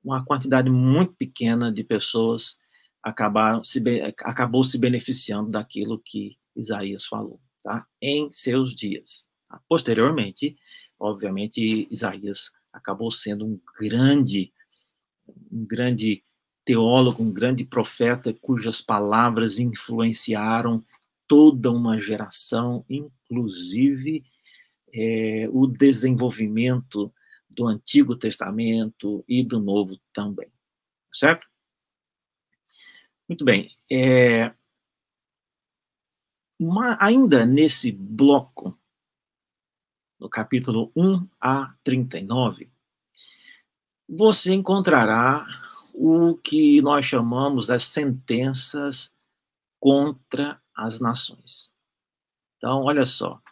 [0.04, 2.58] Uma quantidade muito pequena de pessoas
[3.02, 3.82] acabaram se,
[4.24, 7.86] acabou se beneficiando daquilo que Isaías falou, tá?
[8.02, 9.28] Em seus dias.
[9.50, 9.62] Tá?
[9.68, 10.56] Posteriormente,
[11.00, 14.54] obviamente, Isaías acabou sendo um grande,
[15.52, 16.24] um grande
[16.66, 20.84] teólogo, um grande profeta, cujas palavras influenciaram
[21.28, 24.24] toda uma geração, inclusive
[24.94, 27.14] é, o desenvolvimento
[27.50, 30.52] do Antigo Testamento e do Novo também.
[31.12, 31.48] Certo?
[33.28, 33.70] Muito bem.
[33.92, 34.54] É,
[36.60, 38.78] uma, ainda nesse bloco,
[40.20, 42.72] no capítulo 1 a 39,
[44.08, 45.46] você encontrará
[45.94, 49.14] o que nós chamamos das sentenças
[49.80, 51.72] contra as nações.
[52.58, 53.43] Então, olha só,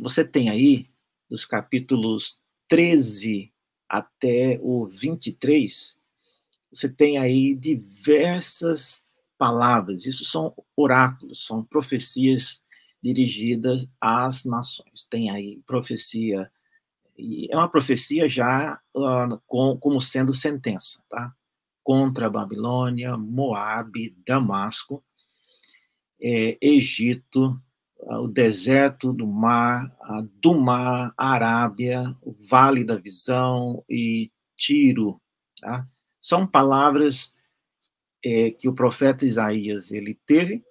[0.00, 0.88] você tem aí,
[1.28, 3.52] dos capítulos 13
[3.88, 5.96] até o 23,
[6.72, 9.04] você tem aí diversas
[9.36, 12.62] palavras, isso são oráculos, são profecias
[13.02, 15.04] dirigidas às nações.
[15.08, 16.50] Tem aí profecia,
[17.16, 21.34] e é uma profecia já uh, com, como sendo sentença, tá?
[21.82, 25.02] Contra a Babilônia, Moabe, Damasco,
[26.20, 27.60] é, Egito,
[28.02, 29.94] o deserto do mar,
[30.40, 35.20] do mar, Arábia, o Vale da Visão e Tiro.
[35.60, 35.86] Tá?
[36.20, 37.34] São palavras
[38.24, 40.62] é, que o profeta Isaías ele teve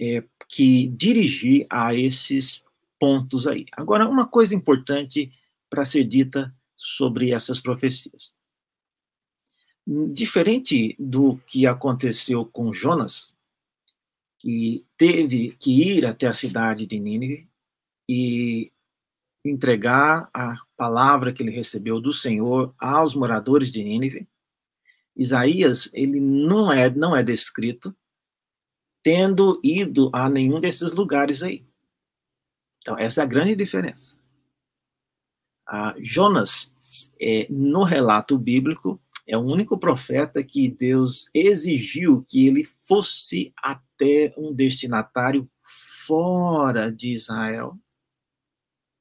[0.00, 2.62] é, que dirigir a esses
[2.98, 3.66] pontos aí.
[3.72, 5.32] Agora, uma coisa importante
[5.68, 8.32] para ser dita sobre essas profecias.
[9.86, 13.35] Diferente do que aconteceu com Jonas,
[14.46, 17.50] que teve que ir até a cidade de Nínive
[18.08, 18.72] e
[19.44, 24.28] entregar a palavra que ele recebeu do Senhor aos moradores de Nínive.
[25.16, 27.92] Isaías, ele não é não é descrito
[29.02, 31.66] tendo ido a nenhum desses lugares aí.
[32.80, 34.16] Então, essa é a grande diferença.
[35.66, 36.72] A Jonas,
[37.20, 44.32] é, no relato bíblico, é o único profeta que Deus exigiu que ele fosse até
[44.36, 45.48] um destinatário
[46.06, 47.76] fora de Israel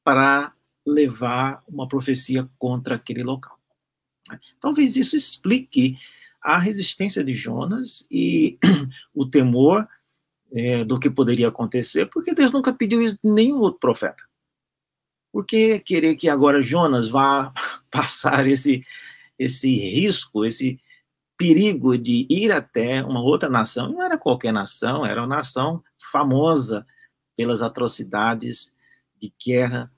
[0.03, 0.53] para
[0.85, 3.59] levar uma profecia contra aquele local.
[4.59, 5.97] Talvez isso explique
[6.41, 8.57] a resistência de Jonas e
[9.13, 9.87] o temor
[10.51, 14.23] é, do que poderia acontecer, porque Deus nunca pediu isso de nenhum outro profeta.
[15.31, 17.51] Por que querer que agora Jonas vá
[17.91, 18.85] passar esse
[19.37, 20.79] esse risco, esse
[21.37, 26.85] perigo de ir até uma outra nação, não era qualquer nação, era uma nação famosa
[27.35, 28.73] pelas atrocidades
[29.19, 29.91] de guerra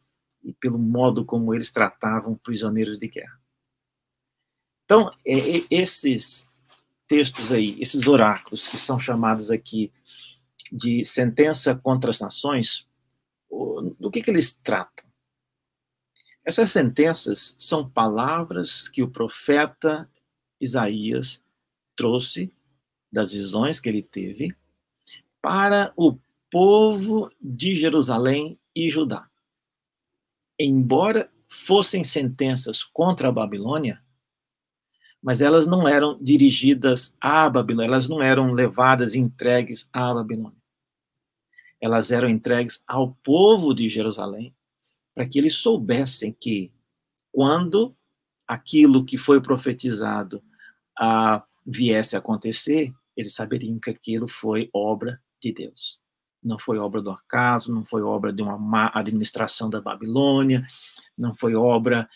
[0.44, 3.40] e pelo modo como eles tratavam prisioneiros de guerra.
[4.86, 6.50] Então, é, é, esses
[7.08, 9.92] textos aí, esses oráculos que são chamados aqui
[10.72, 12.88] de sentença contra as nações,
[14.00, 15.07] do que, que eles tratam?
[16.48, 20.10] Essas sentenças são palavras que o profeta
[20.62, 21.44] Isaías
[21.94, 22.54] trouxe
[23.12, 24.56] das visões que ele teve
[25.42, 26.18] para o
[26.50, 29.30] povo de Jerusalém e Judá.
[30.58, 34.02] Embora fossem sentenças contra a Babilônia,
[35.22, 40.64] mas elas não eram dirigidas à Babilônia, elas não eram levadas e entregues à Babilônia.
[41.82, 44.56] Elas eram entregues ao povo de Jerusalém
[45.18, 46.72] para que eles soubessem que
[47.32, 47.98] quando
[48.48, 50.44] aquilo que foi profetizado
[50.96, 56.00] ah, viesse a acontecer, eles saberiam que aquilo foi obra de Deus.
[56.44, 60.64] Não foi obra do acaso, não foi obra de uma má administração da Babilônia,
[61.18, 62.08] não foi obra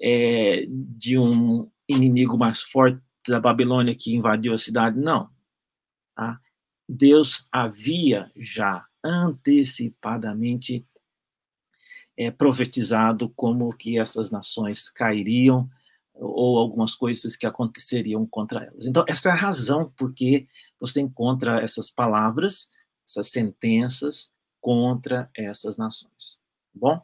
[0.00, 5.28] é, de um inimigo mais forte da Babilônia que invadiu a cidade, não.
[6.16, 6.40] Tá?
[6.88, 10.86] Deus havia já antecipadamente
[12.16, 15.68] é, profetizado como que essas nações cairiam
[16.14, 18.86] ou algumas coisas que aconteceriam contra elas.
[18.86, 20.46] Então, essa é a razão porque
[20.80, 22.68] você encontra essas palavras,
[23.06, 26.40] essas sentenças contra essas nações.
[26.74, 27.00] Bom,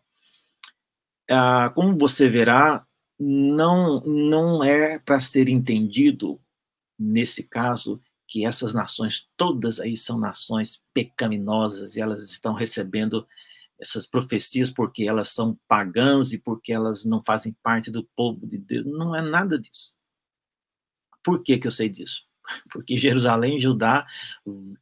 [1.30, 2.86] ah, como você verá,
[3.18, 6.40] não, não é para ser entendido,
[6.98, 13.26] nesse caso, que essas nações, todas aí são nações pecaminosas e elas estão recebendo
[13.82, 18.56] essas profecias porque elas são pagãs e porque elas não fazem parte do povo de
[18.56, 18.86] Deus.
[18.86, 19.96] Não é nada disso.
[21.24, 22.22] Por que, que eu sei disso?
[22.72, 24.06] Porque Jerusalém e Judá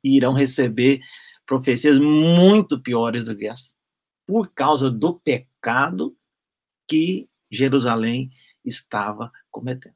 [0.03, 1.01] irão receber
[1.45, 3.75] profecias muito piores do que essa,
[4.27, 6.17] por causa do pecado
[6.89, 8.31] que Jerusalém
[8.65, 9.95] estava cometendo.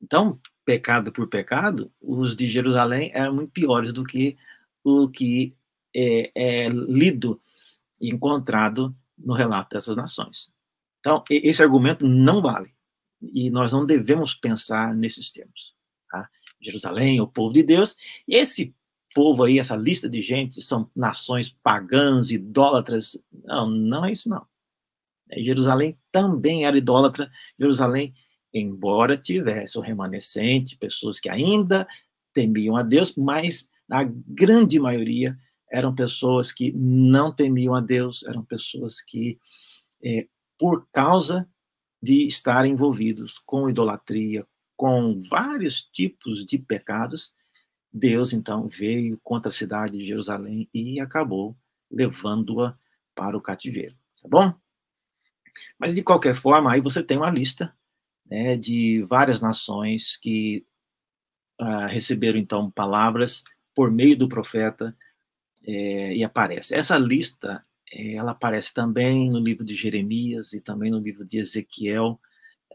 [0.00, 4.36] Então, pecado por pecado, os de Jerusalém eram muito piores do que
[4.84, 5.56] o que
[5.94, 7.40] é, é lido
[8.00, 10.52] encontrado no relato dessas nações.
[11.00, 12.72] Então, esse argumento não vale.
[13.20, 15.74] E nós não devemos pensar nesses termos.
[16.10, 16.28] Tá?
[16.60, 17.96] Jerusalém, o povo de Deus.
[18.26, 18.74] E esse
[19.14, 23.18] povo aí, essa lista de gente, são nações pagãs, idólatras.
[23.44, 24.46] Não, não é isso não.
[25.30, 27.30] É, Jerusalém também era idólatra.
[27.58, 28.14] Jerusalém,
[28.52, 31.86] embora tivesse o remanescente, pessoas que ainda
[32.32, 35.36] temiam a Deus, mas a grande maioria
[35.70, 39.38] eram pessoas que não temiam a Deus, eram pessoas que,
[40.02, 40.26] é,
[40.58, 41.48] por causa
[42.02, 44.46] de estar envolvidos com idolatria,
[44.76, 47.34] com vários tipos de pecados,
[47.92, 51.56] Deus então veio contra a cidade de Jerusalém e acabou
[51.90, 52.76] levando-a
[53.14, 54.54] para o cativeiro, tá bom?
[55.78, 57.74] Mas de qualquer forma, aí você tem uma lista
[58.26, 60.64] né, de várias nações que
[61.60, 63.42] uh, receberam então palavras
[63.74, 64.96] por meio do profeta
[65.66, 66.74] é, e aparece.
[66.74, 72.20] Essa lista ela aparece também no livro de Jeremias e também no livro de Ezequiel,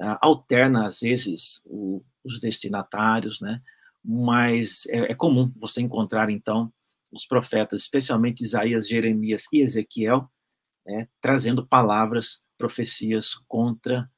[0.01, 3.61] uh, alterna às vezes o, os destinatários, né?
[4.03, 6.73] Mas é, é, comum você encontrar então
[7.11, 10.29] os profetas, especialmente Isaías, Jeremias e Ezequiel,
[10.85, 14.09] né, trazendo palavras, profecias contra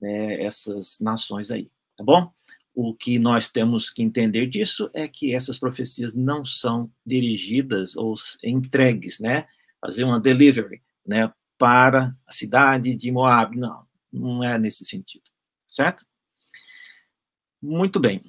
[0.00, 2.32] né, essas nações aí, tá bom?
[2.74, 8.14] O que nós temos que entender disso é que essas profecias não são dirigidas ou
[8.42, 9.46] entregues, né?
[9.84, 13.54] fazer uma delivery, né, para a cidade de Moab.
[13.54, 15.24] Não, não é nesse sentido,
[15.68, 16.06] certo?
[17.60, 18.22] Muito bem.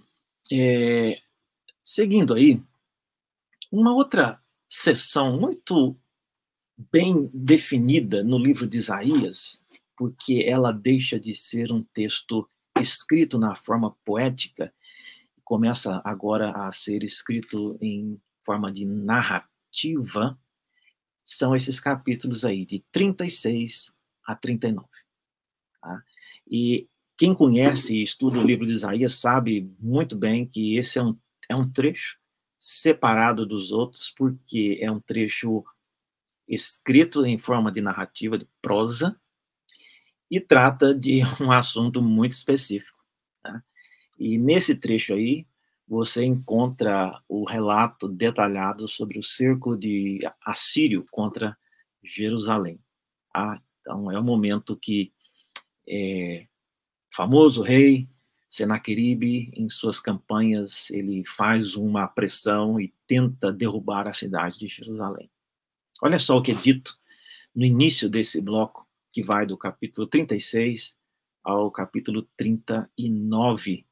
[0.52, 1.18] É,
[1.82, 2.62] seguindo aí,
[3.72, 5.98] uma outra sessão muito
[6.91, 9.64] bem definida no livro de Isaías,
[9.98, 12.50] porque ela deixa de ser um texto
[12.80, 14.74] escrito na forma poética
[15.44, 20.38] começa agora a ser escrito em forma de narrativa,
[21.24, 23.94] são esses capítulos aí, de 36
[24.26, 24.88] a 39.
[25.82, 26.04] Tá?
[26.48, 31.04] E quem conhece e estuda o livro de Isaías sabe muito bem que esse é
[31.04, 31.18] um,
[31.48, 32.20] é um trecho
[32.60, 35.64] separado dos outros, porque é um trecho
[36.48, 39.20] escrito em forma de narrativa, de prosa,
[40.30, 42.98] e trata de um assunto muito específico.
[43.44, 43.64] Tá?
[44.20, 45.46] E nesse trecho aí,
[45.88, 51.56] você encontra o relato detalhado sobre o cerco de Assírio contra
[52.04, 52.80] Jerusalém.
[53.34, 55.12] Ah, então, é o momento que
[55.88, 56.48] é,
[57.12, 58.10] o famoso rei
[58.48, 65.30] Senaqueribe, em suas campanhas, ele faz uma pressão e tenta derrubar a cidade de Jerusalém.
[66.02, 66.98] Olha só o que é dito
[67.54, 68.85] no início desse bloco,
[69.16, 70.93] que vai do capítulo 36
[71.41, 73.88] ao capítulo 39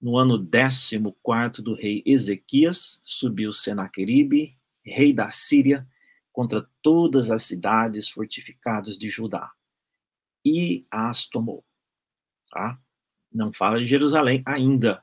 [0.00, 5.84] no ano 14 do rei Ezequias, subiu Senaqueribe, rei da Síria,
[6.30, 9.50] contra todas as cidades fortificadas de Judá,
[10.44, 11.64] e as tomou.
[12.48, 12.80] Tá?
[13.32, 15.02] Não fala de Jerusalém ainda,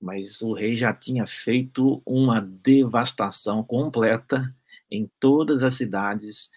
[0.00, 4.52] mas o rei já tinha feito uma devastação completa
[4.90, 6.50] em todas as cidades,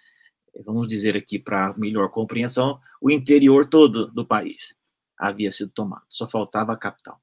[0.64, 4.76] vamos dizer aqui para melhor compreensão, o interior todo do país
[5.16, 7.20] havia sido tomado, só faltava a capital.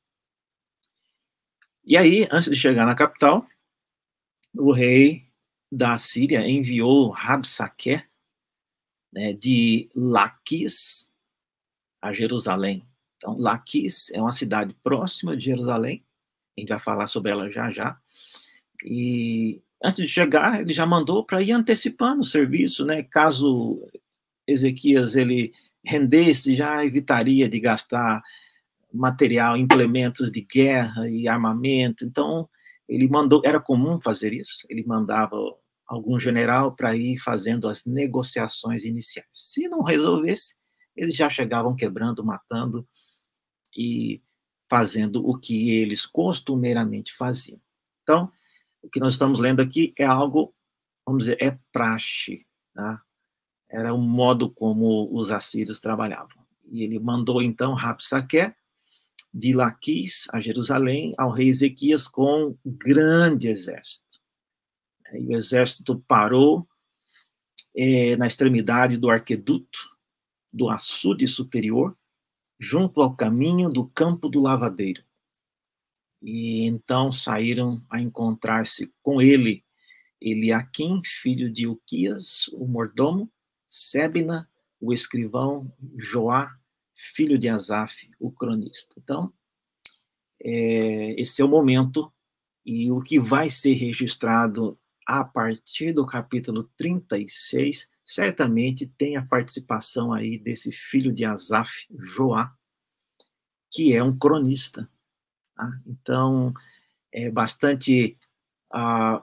[1.84, 3.46] E aí, antes de chegar na capital,
[4.58, 5.28] o rei
[5.72, 8.04] da Síria enviou Rabsaque
[9.12, 11.10] né, de Laquis
[12.02, 12.88] a Jerusalém.
[13.18, 16.06] Então, Laquis é uma cidade próxima de Jerusalém,
[16.58, 18.00] a gente vai falar sobre ela já já.
[18.84, 23.04] E antes de chegar, ele já mandou para ir antecipando o serviço, né?
[23.04, 23.82] Caso
[24.48, 25.54] Ezequias ele
[25.84, 28.22] rendesse, já evitaria de gastar
[28.94, 32.04] material, implementos de guerra e armamento.
[32.04, 32.50] Então,
[32.88, 35.38] ele mandou, era comum fazer isso, ele mandava
[35.88, 39.28] algum general para ir fazendo as negociações iniciais.
[39.32, 40.56] Se não resolvesse,
[40.96, 42.88] eles já chegavam quebrando, matando
[43.76, 44.22] e
[44.70, 47.60] fazendo o que eles costumeiramente faziam.
[48.04, 48.32] Então,
[48.82, 50.54] o que nós estamos lendo aqui é algo,
[51.06, 53.02] vamos dizer, é praxe, tá?
[53.70, 56.46] Era o modo como os assírios trabalhavam.
[56.72, 58.54] E ele mandou, então, Rapsaque
[59.34, 64.20] de Laquis a Jerusalém ao rei Ezequias com grande exército.
[65.14, 66.68] E o exército parou
[67.76, 69.90] é, na extremidade do arqueduto
[70.52, 71.96] do açude superior,
[72.60, 75.04] junto ao caminho do campo do lavadeiro.
[76.22, 79.64] E então saíram a encontrar-se com ele
[80.22, 83.32] Eliaquim, filho de Uquias, o mordomo,
[83.68, 84.50] Sebna,
[84.80, 86.54] o escrivão, Joá,
[87.16, 88.96] filho de Asaf, o cronista.
[88.98, 89.34] Então,
[90.42, 92.12] é, esse é o momento,
[92.66, 100.12] e o que vai ser registrado a partir do capítulo 36, certamente tem a participação
[100.14, 102.54] aí desse filho de Asaf, Joá,
[103.72, 104.90] que é um cronista.
[105.60, 105.78] Tá?
[105.86, 106.54] Então,
[107.12, 108.18] é bastante
[108.72, 109.22] ah,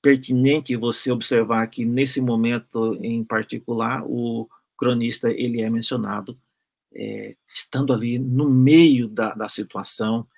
[0.00, 4.48] pertinente você observar que nesse momento em particular o
[4.78, 6.38] cronista ele é mencionado
[6.94, 10.28] é, estando ali no meio da, da situação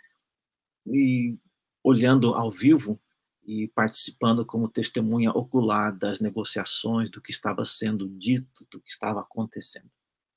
[0.86, 1.36] e
[1.84, 2.98] olhando ao vivo
[3.44, 9.20] e participando como testemunha ocular das negociações, do que estava sendo dito, do que estava
[9.20, 9.90] acontecendo.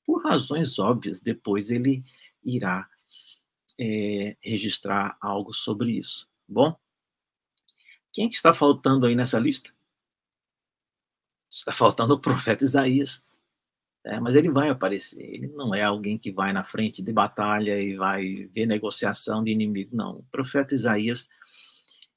[0.04, 2.04] Por razões óbvias, depois ele
[2.44, 2.86] irá
[3.78, 6.28] é, registrar algo sobre isso.
[6.48, 6.76] Bom,
[8.12, 9.70] quem é que está faltando aí nessa lista?
[11.50, 13.24] Está faltando o profeta Isaías.
[14.04, 15.22] É, mas ele vai aparecer.
[15.22, 19.50] Ele não é alguém que vai na frente de batalha e vai ver negociação de
[19.50, 19.94] inimigo.
[19.94, 20.18] Não.
[20.18, 21.28] O profeta Isaías,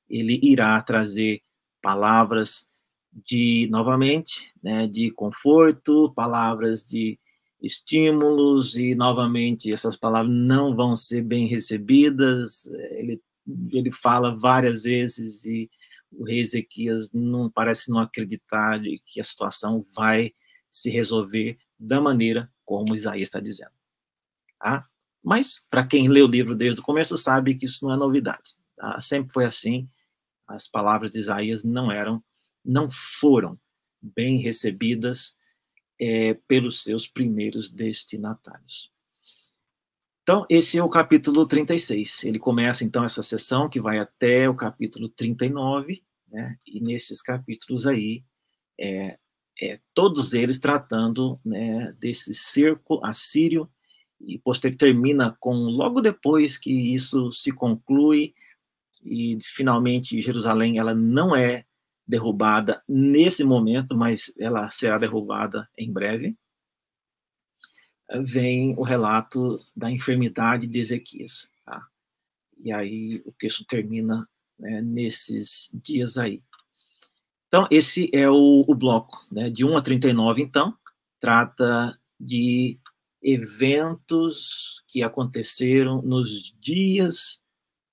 [0.10, 1.42] ele irá trazer
[1.82, 2.68] palavras
[3.12, 7.20] de, novamente, né, de conforto, palavras de
[7.64, 12.66] estímulos, e, novamente, essas palavras não vão ser bem recebidas.
[12.92, 13.22] Ele,
[13.72, 15.72] ele fala várias vezes e
[16.12, 20.34] o rei Ezequias não parece não acreditar de que a situação vai
[20.70, 23.72] se resolver da maneira como Isaías está dizendo.
[24.60, 24.86] Tá?
[25.24, 28.56] Mas, para quem lê o livro desde o começo, sabe que isso não é novidade.
[28.76, 29.00] Tá?
[29.00, 29.90] Sempre foi assim.
[30.46, 32.22] As palavras de Isaías não eram,
[32.64, 33.58] não foram
[34.02, 35.36] bem recebidas
[36.00, 38.92] é, pelos seus primeiros destinatários.
[40.24, 42.24] Então, esse é o capítulo 36.
[42.24, 46.58] Ele começa, então, essa sessão que vai até o capítulo 39, né?
[46.66, 48.24] E nesses capítulos aí,
[48.80, 49.18] é,
[49.62, 53.70] é, todos eles tratando né, desse cerco assírio,
[54.20, 58.34] e posterior termina com, logo depois que isso se conclui,
[59.04, 61.66] e finalmente Jerusalém ela não é
[62.08, 66.38] derrubada nesse momento, mas ela será derrubada em breve.
[68.22, 71.50] Vem o relato da enfermidade de Ezequias.
[71.66, 71.88] Tá?
[72.60, 74.28] E aí o texto termina
[74.60, 76.42] né, nesses dias aí.
[77.48, 80.76] Então, esse é o, o bloco, né, de 1 a 39, então,
[81.20, 82.80] trata de
[83.22, 87.42] eventos que aconteceram nos dias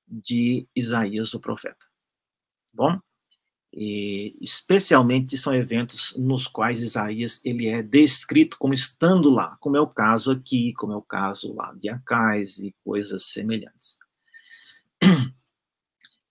[0.08, 1.86] de Isaías, o profeta.
[2.72, 2.98] Bom,
[3.72, 9.80] e, especialmente são eventos nos quais Isaías ele é descrito como estando lá, como é
[9.80, 13.98] o caso aqui, como é o caso lá de Acais e coisas semelhantes.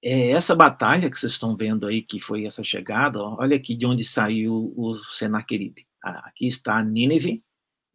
[0.01, 3.85] É, essa batalha que vocês estão vendo aí, que foi essa chegada, olha aqui de
[3.85, 5.85] onde saiu o Senaqueribe.
[6.01, 7.43] Aqui está Nínive,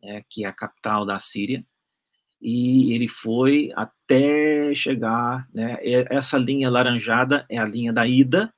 [0.03, 1.65] é, que é a capital da Síria,
[2.43, 5.79] e ele foi até chegar, né,
[6.11, 8.54] essa linha laranjada é a linha da ida,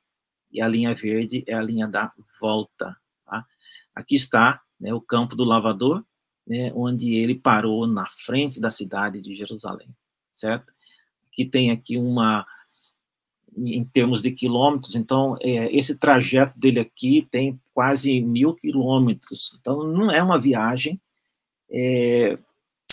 [0.57, 2.97] e a linha verde é a linha da volta.
[3.27, 3.45] Tá?
[3.95, 6.03] Aqui está né, o campo do lavador,
[6.47, 9.89] né, onde ele parou na frente da cidade de Jerusalém,
[10.33, 10.73] certo?
[11.29, 12.47] Aqui tem aqui uma
[13.59, 19.83] em termos de quilômetros, então é, esse trajeto dele aqui tem quase mil quilômetros, então
[19.83, 21.01] não é uma viagem
[21.71, 22.39] é,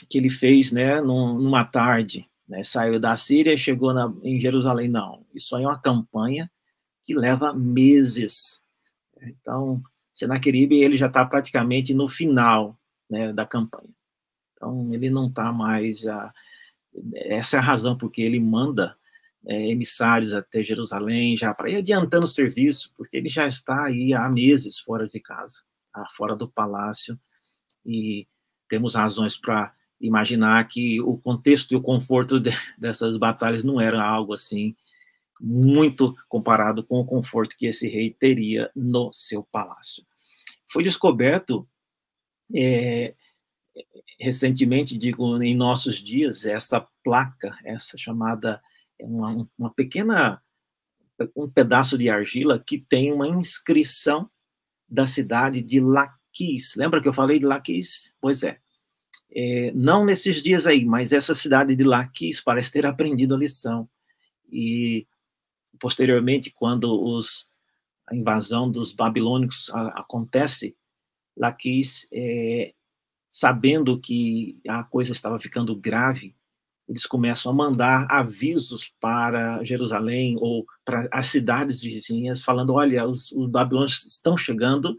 [0.10, 4.88] que ele fez né, numa tarde, né, saiu da Síria e chegou na, em Jerusalém,
[4.88, 6.50] não, isso aí é uma campanha
[7.04, 8.62] que leva meses,
[9.22, 9.82] então
[10.14, 12.78] Senaqueribe ele já está praticamente no final
[13.10, 13.94] né, da campanha,
[14.54, 16.34] então ele não está mais, já,
[17.16, 18.98] essa é a razão porque ele manda
[19.46, 24.14] é, emissários até Jerusalém, já para ir adiantando o serviço, porque ele já está aí
[24.14, 26.06] há meses fora de casa, tá?
[26.16, 27.20] fora do palácio,
[27.86, 28.28] e
[28.70, 34.04] temos razões para imaginar que o contexto e o conforto de, dessas batalhas não era
[34.04, 34.76] algo assim
[35.40, 40.06] muito comparado com o conforto que esse rei teria no seu palácio.
[40.72, 41.68] Foi descoberto
[42.56, 43.16] é,
[44.20, 48.62] recentemente, digo, em nossos dias, essa placa, essa chamada
[49.00, 50.42] é uma, uma pequena
[51.36, 54.30] um pedaço de argila que tem uma inscrição
[54.90, 56.76] da cidade de Laquis.
[56.76, 58.14] Lembra que eu falei de Laquis?
[58.20, 58.60] Pois é.
[59.32, 59.72] é.
[59.74, 63.88] Não nesses dias aí, mas essa cidade de Laquis parece ter aprendido a lição.
[64.52, 65.08] E
[65.80, 67.50] posteriormente, quando os,
[68.08, 70.76] a invasão dos babilônicos a, acontece,
[71.36, 72.74] Laquis, é,
[73.30, 76.36] sabendo que a coisa estava ficando grave,
[76.88, 83.32] eles começam a mandar avisos para Jerusalém ou para as cidades vizinhas, falando: olha, os,
[83.32, 84.96] os babilônios estão chegando,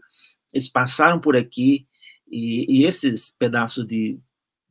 [0.53, 1.87] eles passaram por aqui,
[2.27, 4.19] e, e esses pedaços de,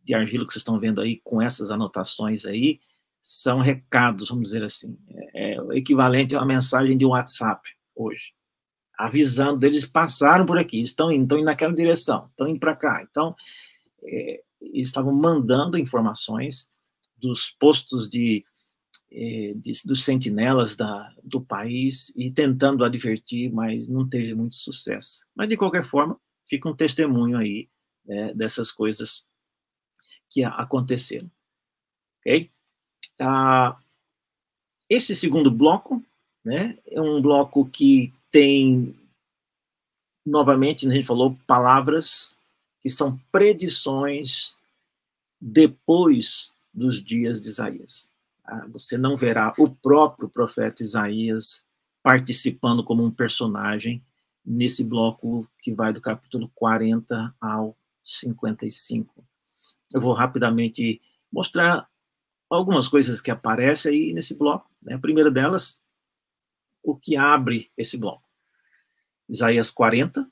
[0.02, 2.80] de argila que vocês estão vendo aí, com essas anotações aí,
[3.26, 4.98] são recados, vamos dizer assim.
[5.08, 7.62] É, é o equivalente a uma mensagem de WhatsApp
[7.96, 8.34] hoje,
[8.98, 13.02] avisando eles passaram por aqui, estão indo, estão indo naquela direção, estão indo para cá.
[13.10, 13.34] Então,
[14.04, 16.70] é, eles estavam mandando informações
[17.16, 18.44] dos postos de
[19.10, 25.24] é, de, dos sentinelas da, do país e tentando advertir, mas não teve muito sucesso.
[25.34, 27.70] Mas, de qualquer forma, fica um testemunho aí
[28.04, 29.24] né, dessas coisas
[30.28, 31.30] que aconteceram.
[32.20, 32.50] Ok?
[33.20, 33.76] Ah,
[34.88, 36.02] esse segundo bloco
[36.44, 38.94] né, é um bloco que tem,
[40.26, 42.36] novamente, a gente falou, palavras
[42.80, 44.60] que são predições
[45.40, 48.12] depois dos dias de Isaías.
[48.44, 51.64] Ah, você não verá o próprio profeta Isaías
[52.02, 54.04] participando como um personagem
[54.44, 59.24] nesse bloco que vai do capítulo 40 ao 55.
[59.94, 61.00] Eu vou rapidamente
[61.32, 61.88] mostrar
[62.56, 64.70] algumas coisas que aparecem aí nesse bloco.
[64.82, 64.94] Né?
[64.94, 65.80] A primeira delas,
[66.82, 68.22] o que abre esse bloco.
[69.28, 70.30] Isaías 40,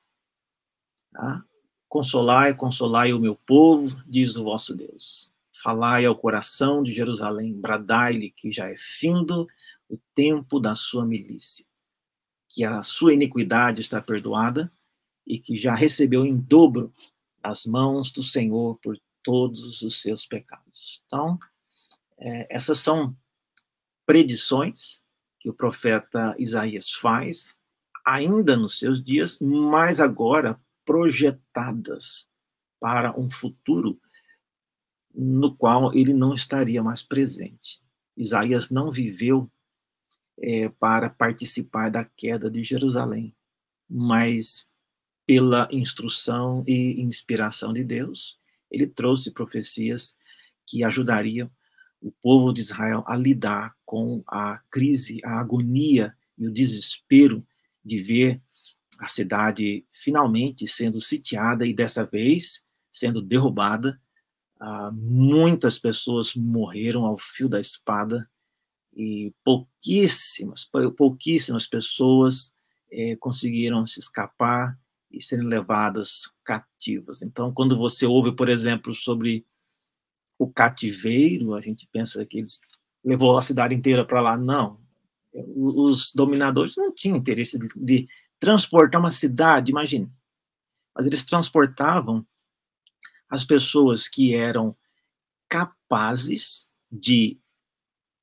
[1.12, 1.44] tá?
[1.88, 5.30] Consolai, consolai o meu povo, diz o vosso Deus.
[5.52, 9.46] Falai ao coração de Jerusalém, bradai-lhe que já é findo
[9.88, 11.66] o tempo da sua milícia,
[12.48, 14.72] que a sua iniquidade está perdoada
[15.26, 16.92] e que já recebeu em dobro
[17.42, 21.02] as mãos do Senhor por todos os seus pecados.
[21.06, 21.38] Então,
[22.24, 23.16] é, essas são
[24.06, 25.02] predições
[25.40, 27.48] que o profeta Isaías faz,
[28.06, 32.28] ainda nos seus dias, mas agora projetadas
[32.80, 34.00] para um futuro
[35.12, 37.82] no qual ele não estaria mais presente.
[38.16, 39.50] Isaías não viveu
[40.40, 43.34] é, para participar da queda de Jerusalém,
[43.90, 44.64] mas
[45.26, 48.38] pela instrução e inspiração de Deus,
[48.70, 50.16] ele trouxe profecias
[50.66, 51.50] que ajudariam
[52.02, 57.46] o povo de Israel a lidar com a crise, a agonia e o desespero
[57.84, 58.42] de ver
[58.98, 64.00] a cidade finalmente sendo sitiada e dessa vez sendo derrubada.
[64.60, 68.28] Ah, muitas pessoas morreram ao fio da espada
[68.94, 72.52] e pouquíssimas, pouquíssimas pessoas
[72.90, 74.78] eh, conseguiram se escapar
[75.10, 77.22] e serem levadas cativas.
[77.22, 79.46] Então, quando você ouve, por exemplo, sobre
[80.42, 82.60] o cativeiro, a gente pensa que eles
[83.04, 84.36] levou a cidade inteira para lá.
[84.36, 84.80] Não.
[85.32, 88.08] Os dominadores não tinham interesse de, de
[88.40, 90.10] transportar uma cidade, imagine.
[90.94, 92.26] Mas eles transportavam
[93.30, 94.76] as pessoas que eram
[95.48, 97.38] capazes de,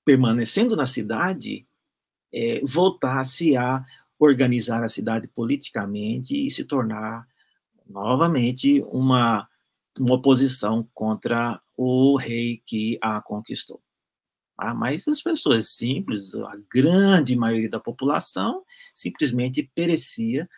[0.03, 1.65] permanecendo na cidade,
[2.33, 3.85] é, voltar-se a
[4.19, 7.25] organizar a cidade politicamente e se tornar
[7.87, 9.47] novamente uma,
[9.97, 13.81] uma oposição contra o rei que a conquistou.
[14.57, 20.49] Ah, mas as pessoas simples, a grande maioria da população, simplesmente perecia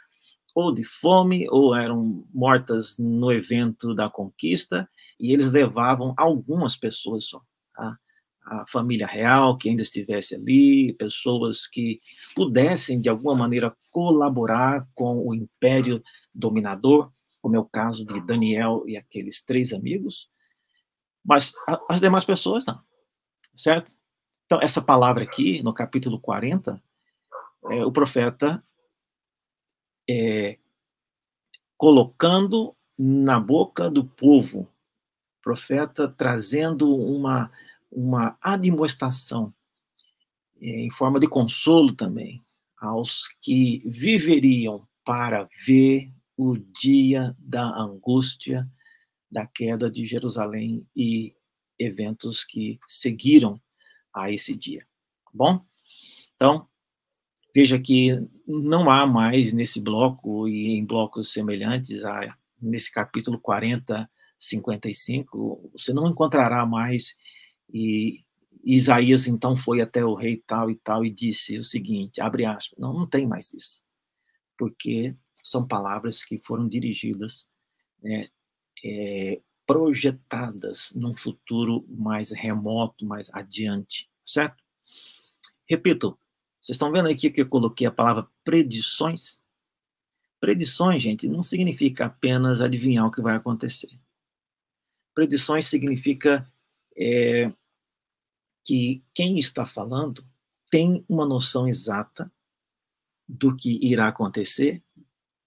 [0.56, 7.26] ou de fome, ou eram mortas no evento da conquista, e eles levavam algumas pessoas
[7.26, 7.42] só.
[7.76, 7.98] Tá?
[8.44, 12.00] A família real que ainda estivesse ali, pessoas que
[12.36, 16.02] pudessem, de alguma maneira, colaborar com o império
[16.34, 20.28] dominador, como é o caso de Daniel e aqueles três amigos,
[21.24, 21.54] mas
[21.90, 22.82] as demais pessoas não,
[23.56, 23.96] certo?
[24.46, 26.82] Então, essa palavra aqui, no capítulo 40,
[27.70, 28.64] é, o profeta
[30.10, 30.58] é,
[31.78, 34.68] colocando na boca do povo,
[35.42, 37.52] profeta trazendo uma,
[37.92, 39.54] uma admoestação
[40.62, 42.44] é, em forma de consolo também
[42.78, 48.68] aos que viveriam para ver o dia da angústia,
[49.32, 51.34] da queda de Jerusalém e
[51.80, 53.62] eventos que seguiram
[54.14, 54.86] a esse dia.
[55.26, 55.66] Tá bom?
[56.36, 56.68] Então,
[57.56, 64.10] veja que não há mais nesse bloco e em blocos semelhantes, a, nesse capítulo 40,
[64.38, 67.16] 55, você não encontrará mais
[67.72, 68.24] e
[68.64, 72.78] Isaías então foi até o rei tal e tal e disse o seguinte, abre aspas,
[72.78, 73.84] não, não tem mais isso,
[74.58, 77.50] porque são palavras que foram dirigidas
[78.02, 78.28] né,
[78.84, 84.62] é, projetadas num futuro mais remoto, mais adiante, certo?
[85.68, 86.18] Repito,
[86.62, 89.42] vocês estão vendo aqui que eu coloquei a palavra predições?
[90.40, 93.90] Predições, gente, não significa apenas adivinhar o que vai acontecer.
[95.14, 96.52] Predições significa
[96.98, 97.52] é,
[98.66, 100.26] que quem está falando
[100.70, 102.32] tem uma noção exata
[103.28, 104.84] do que irá acontecer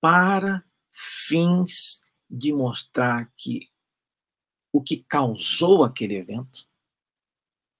[0.01, 2.03] para fins
[2.35, 3.70] de mostrar que
[4.72, 6.66] o que causou aquele evento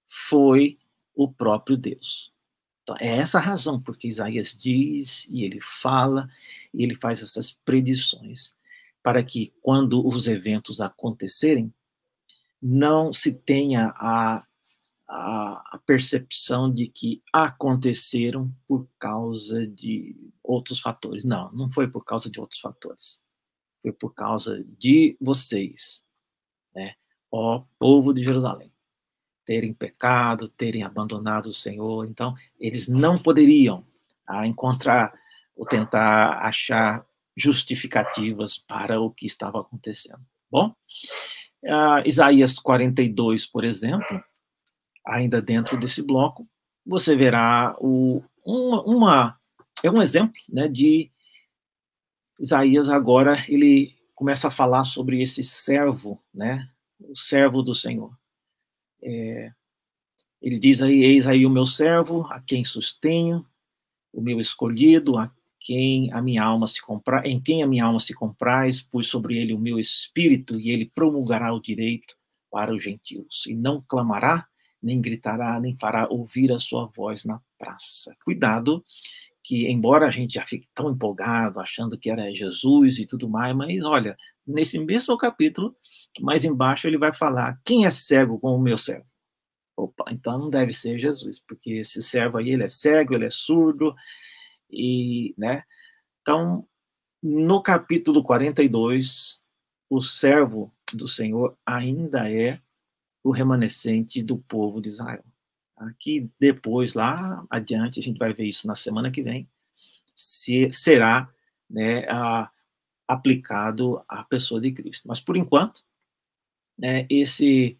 [0.07, 0.79] foi
[1.13, 2.33] o próprio Deus.
[2.83, 6.29] Então, é essa a razão porque Isaías diz e ele fala
[6.73, 8.55] e ele faz essas predições
[9.03, 11.73] para que quando os eventos acontecerem
[12.61, 14.45] não se tenha a,
[15.07, 21.25] a, a percepção de que aconteceram por causa de outros fatores.
[21.25, 23.24] Não, não foi por causa de outros fatores.
[23.85, 26.03] Foi por causa de vocês,
[26.73, 26.95] né?
[27.31, 28.73] Ó povo de Jerusalém,
[29.45, 32.03] terem pecado, terem abandonado o Senhor.
[32.09, 33.85] Então, eles não poderiam
[34.25, 35.13] ah, encontrar
[35.55, 37.05] ou tentar achar
[37.37, 40.25] justificativas para o que estava acontecendo.
[40.49, 40.73] Bom,
[41.63, 44.19] uh, Isaías 42, por exemplo,
[45.05, 46.49] ainda dentro desse bloco,
[46.83, 49.39] você verá o, uma, uma,
[49.83, 51.11] é um exemplo né, de
[52.39, 56.69] Isaías agora, ele começa a falar sobre esse servo, né,
[56.99, 58.17] o servo do Senhor.
[59.01, 59.51] É,
[60.41, 63.45] ele diz aí, eis aí o meu servo, a quem sustenho,
[64.13, 67.99] o meu escolhido, a quem a minha alma se compra, em quem a minha alma
[67.99, 72.15] se compraz, pus sobre ele o meu espírito e ele promulgará o direito
[72.51, 74.47] para os gentios e não clamará,
[74.81, 78.15] nem gritará, nem fará ouvir a sua voz na praça.
[78.23, 78.85] Cuidado
[79.45, 83.53] que embora a gente já fique tão empolgado achando que era Jesus e tudo mais,
[83.55, 85.75] mas olha, nesse mesmo capítulo,
[86.19, 89.05] mais embaixo ele vai falar: quem é cego como o meu servo?
[89.77, 93.29] Opa, então não deve ser Jesus, porque esse servo aí ele é cego, ele é
[93.29, 93.93] surdo,
[94.69, 95.63] e, né?
[96.21, 96.67] Então,
[97.21, 99.41] no capítulo 42,
[99.89, 102.59] o servo do Senhor ainda é
[103.23, 105.23] o remanescente do povo de Israel.
[105.77, 109.49] Aqui depois, lá adiante, a gente vai ver isso na semana que vem,
[110.15, 111.29] se será
[111.69, 112.49] né, a,
[113.07, 115.07] aplicado à pessoa de Cristo.
[115.07, 115.83] Mas por enquanto,
[116.77, 117.77] né, esse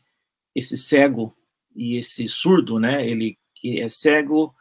[0.53, 1.35] esse cego
[1.75, 4.55] e esse surdo, né, ele que é cego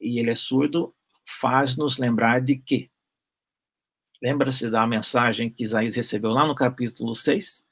[0.00, 2.90] e ele é surdo, faz nos lembrar de que?
[4.22, 7.66] Lembra-se da mensagem que Isaías recebeu lá no capítulo 6?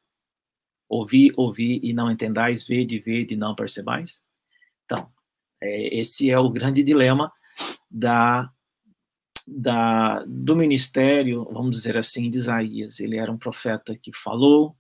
[0.87, 4.23] Ouvi, ouvi e não entendais, vede, vede e não percebais?
[4.85, 5.11] Então,
[5.61, 7.33] é, esse é o grande dilema
[7.91, 8.51] da,
[9.47, 13.01] da, do ministério, vamos dizer assim, de Isaías.
[13.01, 14.77] Ele era um profeta que falou,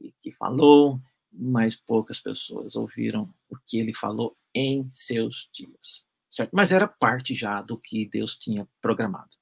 [0.00, 1.00] e que falou,
[1.32, 6.50] mas poucas pessoas ouviram o que ele falou em seus dias certo?
[6.52, 9.36] Mas era parte já do que Deus tinha programado.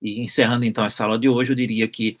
[0.00, 2.18] E encerrando então essa aula de hoje, eu diria que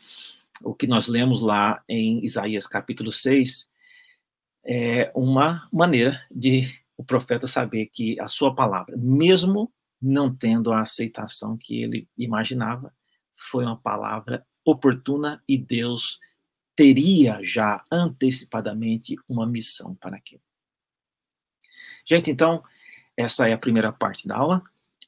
[0.62, 3.68] o que nós lemos lá em Isaías capítulo 6
[4.66, 10.80] é uma maneira de o profeta saber que a sua palavra, mesmo não tendo a
[10.80, 12.94] aceitação que ele imaginava,
[13.34, 16.18] foi uma palavra oportuna e Deus
[16.76, 20.42] teria já antecipadamente uma missão para aquilo.
[22.06, 22.62] Gente, então,
[23.16, 24.62] essa é a primeira parte da aula.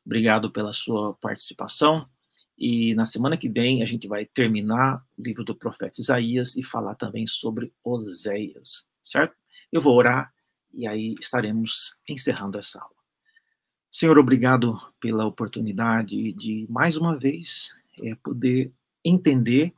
[0.05, 2.09] Obrigado pela sua participação.
[2.57, 6.62] E na semana que vem a gente vai terminar o livro do profeta Isaías e
[6.62, 9.37] falar também sobre Oséias, certo?
[9.70, 10.32] Eu vou orar
[10.76, 12.94] e aí estaremos encerrando essa aula.
[13.90, 18.70] Senhor, obrigado pela oportunidade de, mais uma vez, é, poder
[19.02, 19.72] entender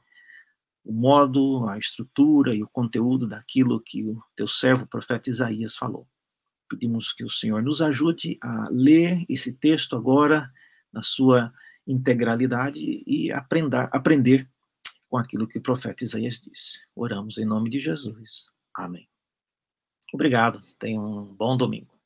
[0.84, 5.76] o modo, a estrutura e o conteúdo daquilo que o teu servo, o profeta Isaías,
[5.76, 6.06] falou.
[6.68, 10.50] Pedimos que o Senhor nos ajude a ler esse texto agora
[10.92, 11.52] na sua
[11.86, 14.50] integralidade e aprender, aprender
[15.08, 16.80] com aquilo que o profeta Isaías disse.
[16.94, 18.50] Oramos em nome de Jesus.
[18.74, 19.08] Amém.
[20.12, 20.60] Obrigado.
[20.78, 21.97] Tenha um bom domingo.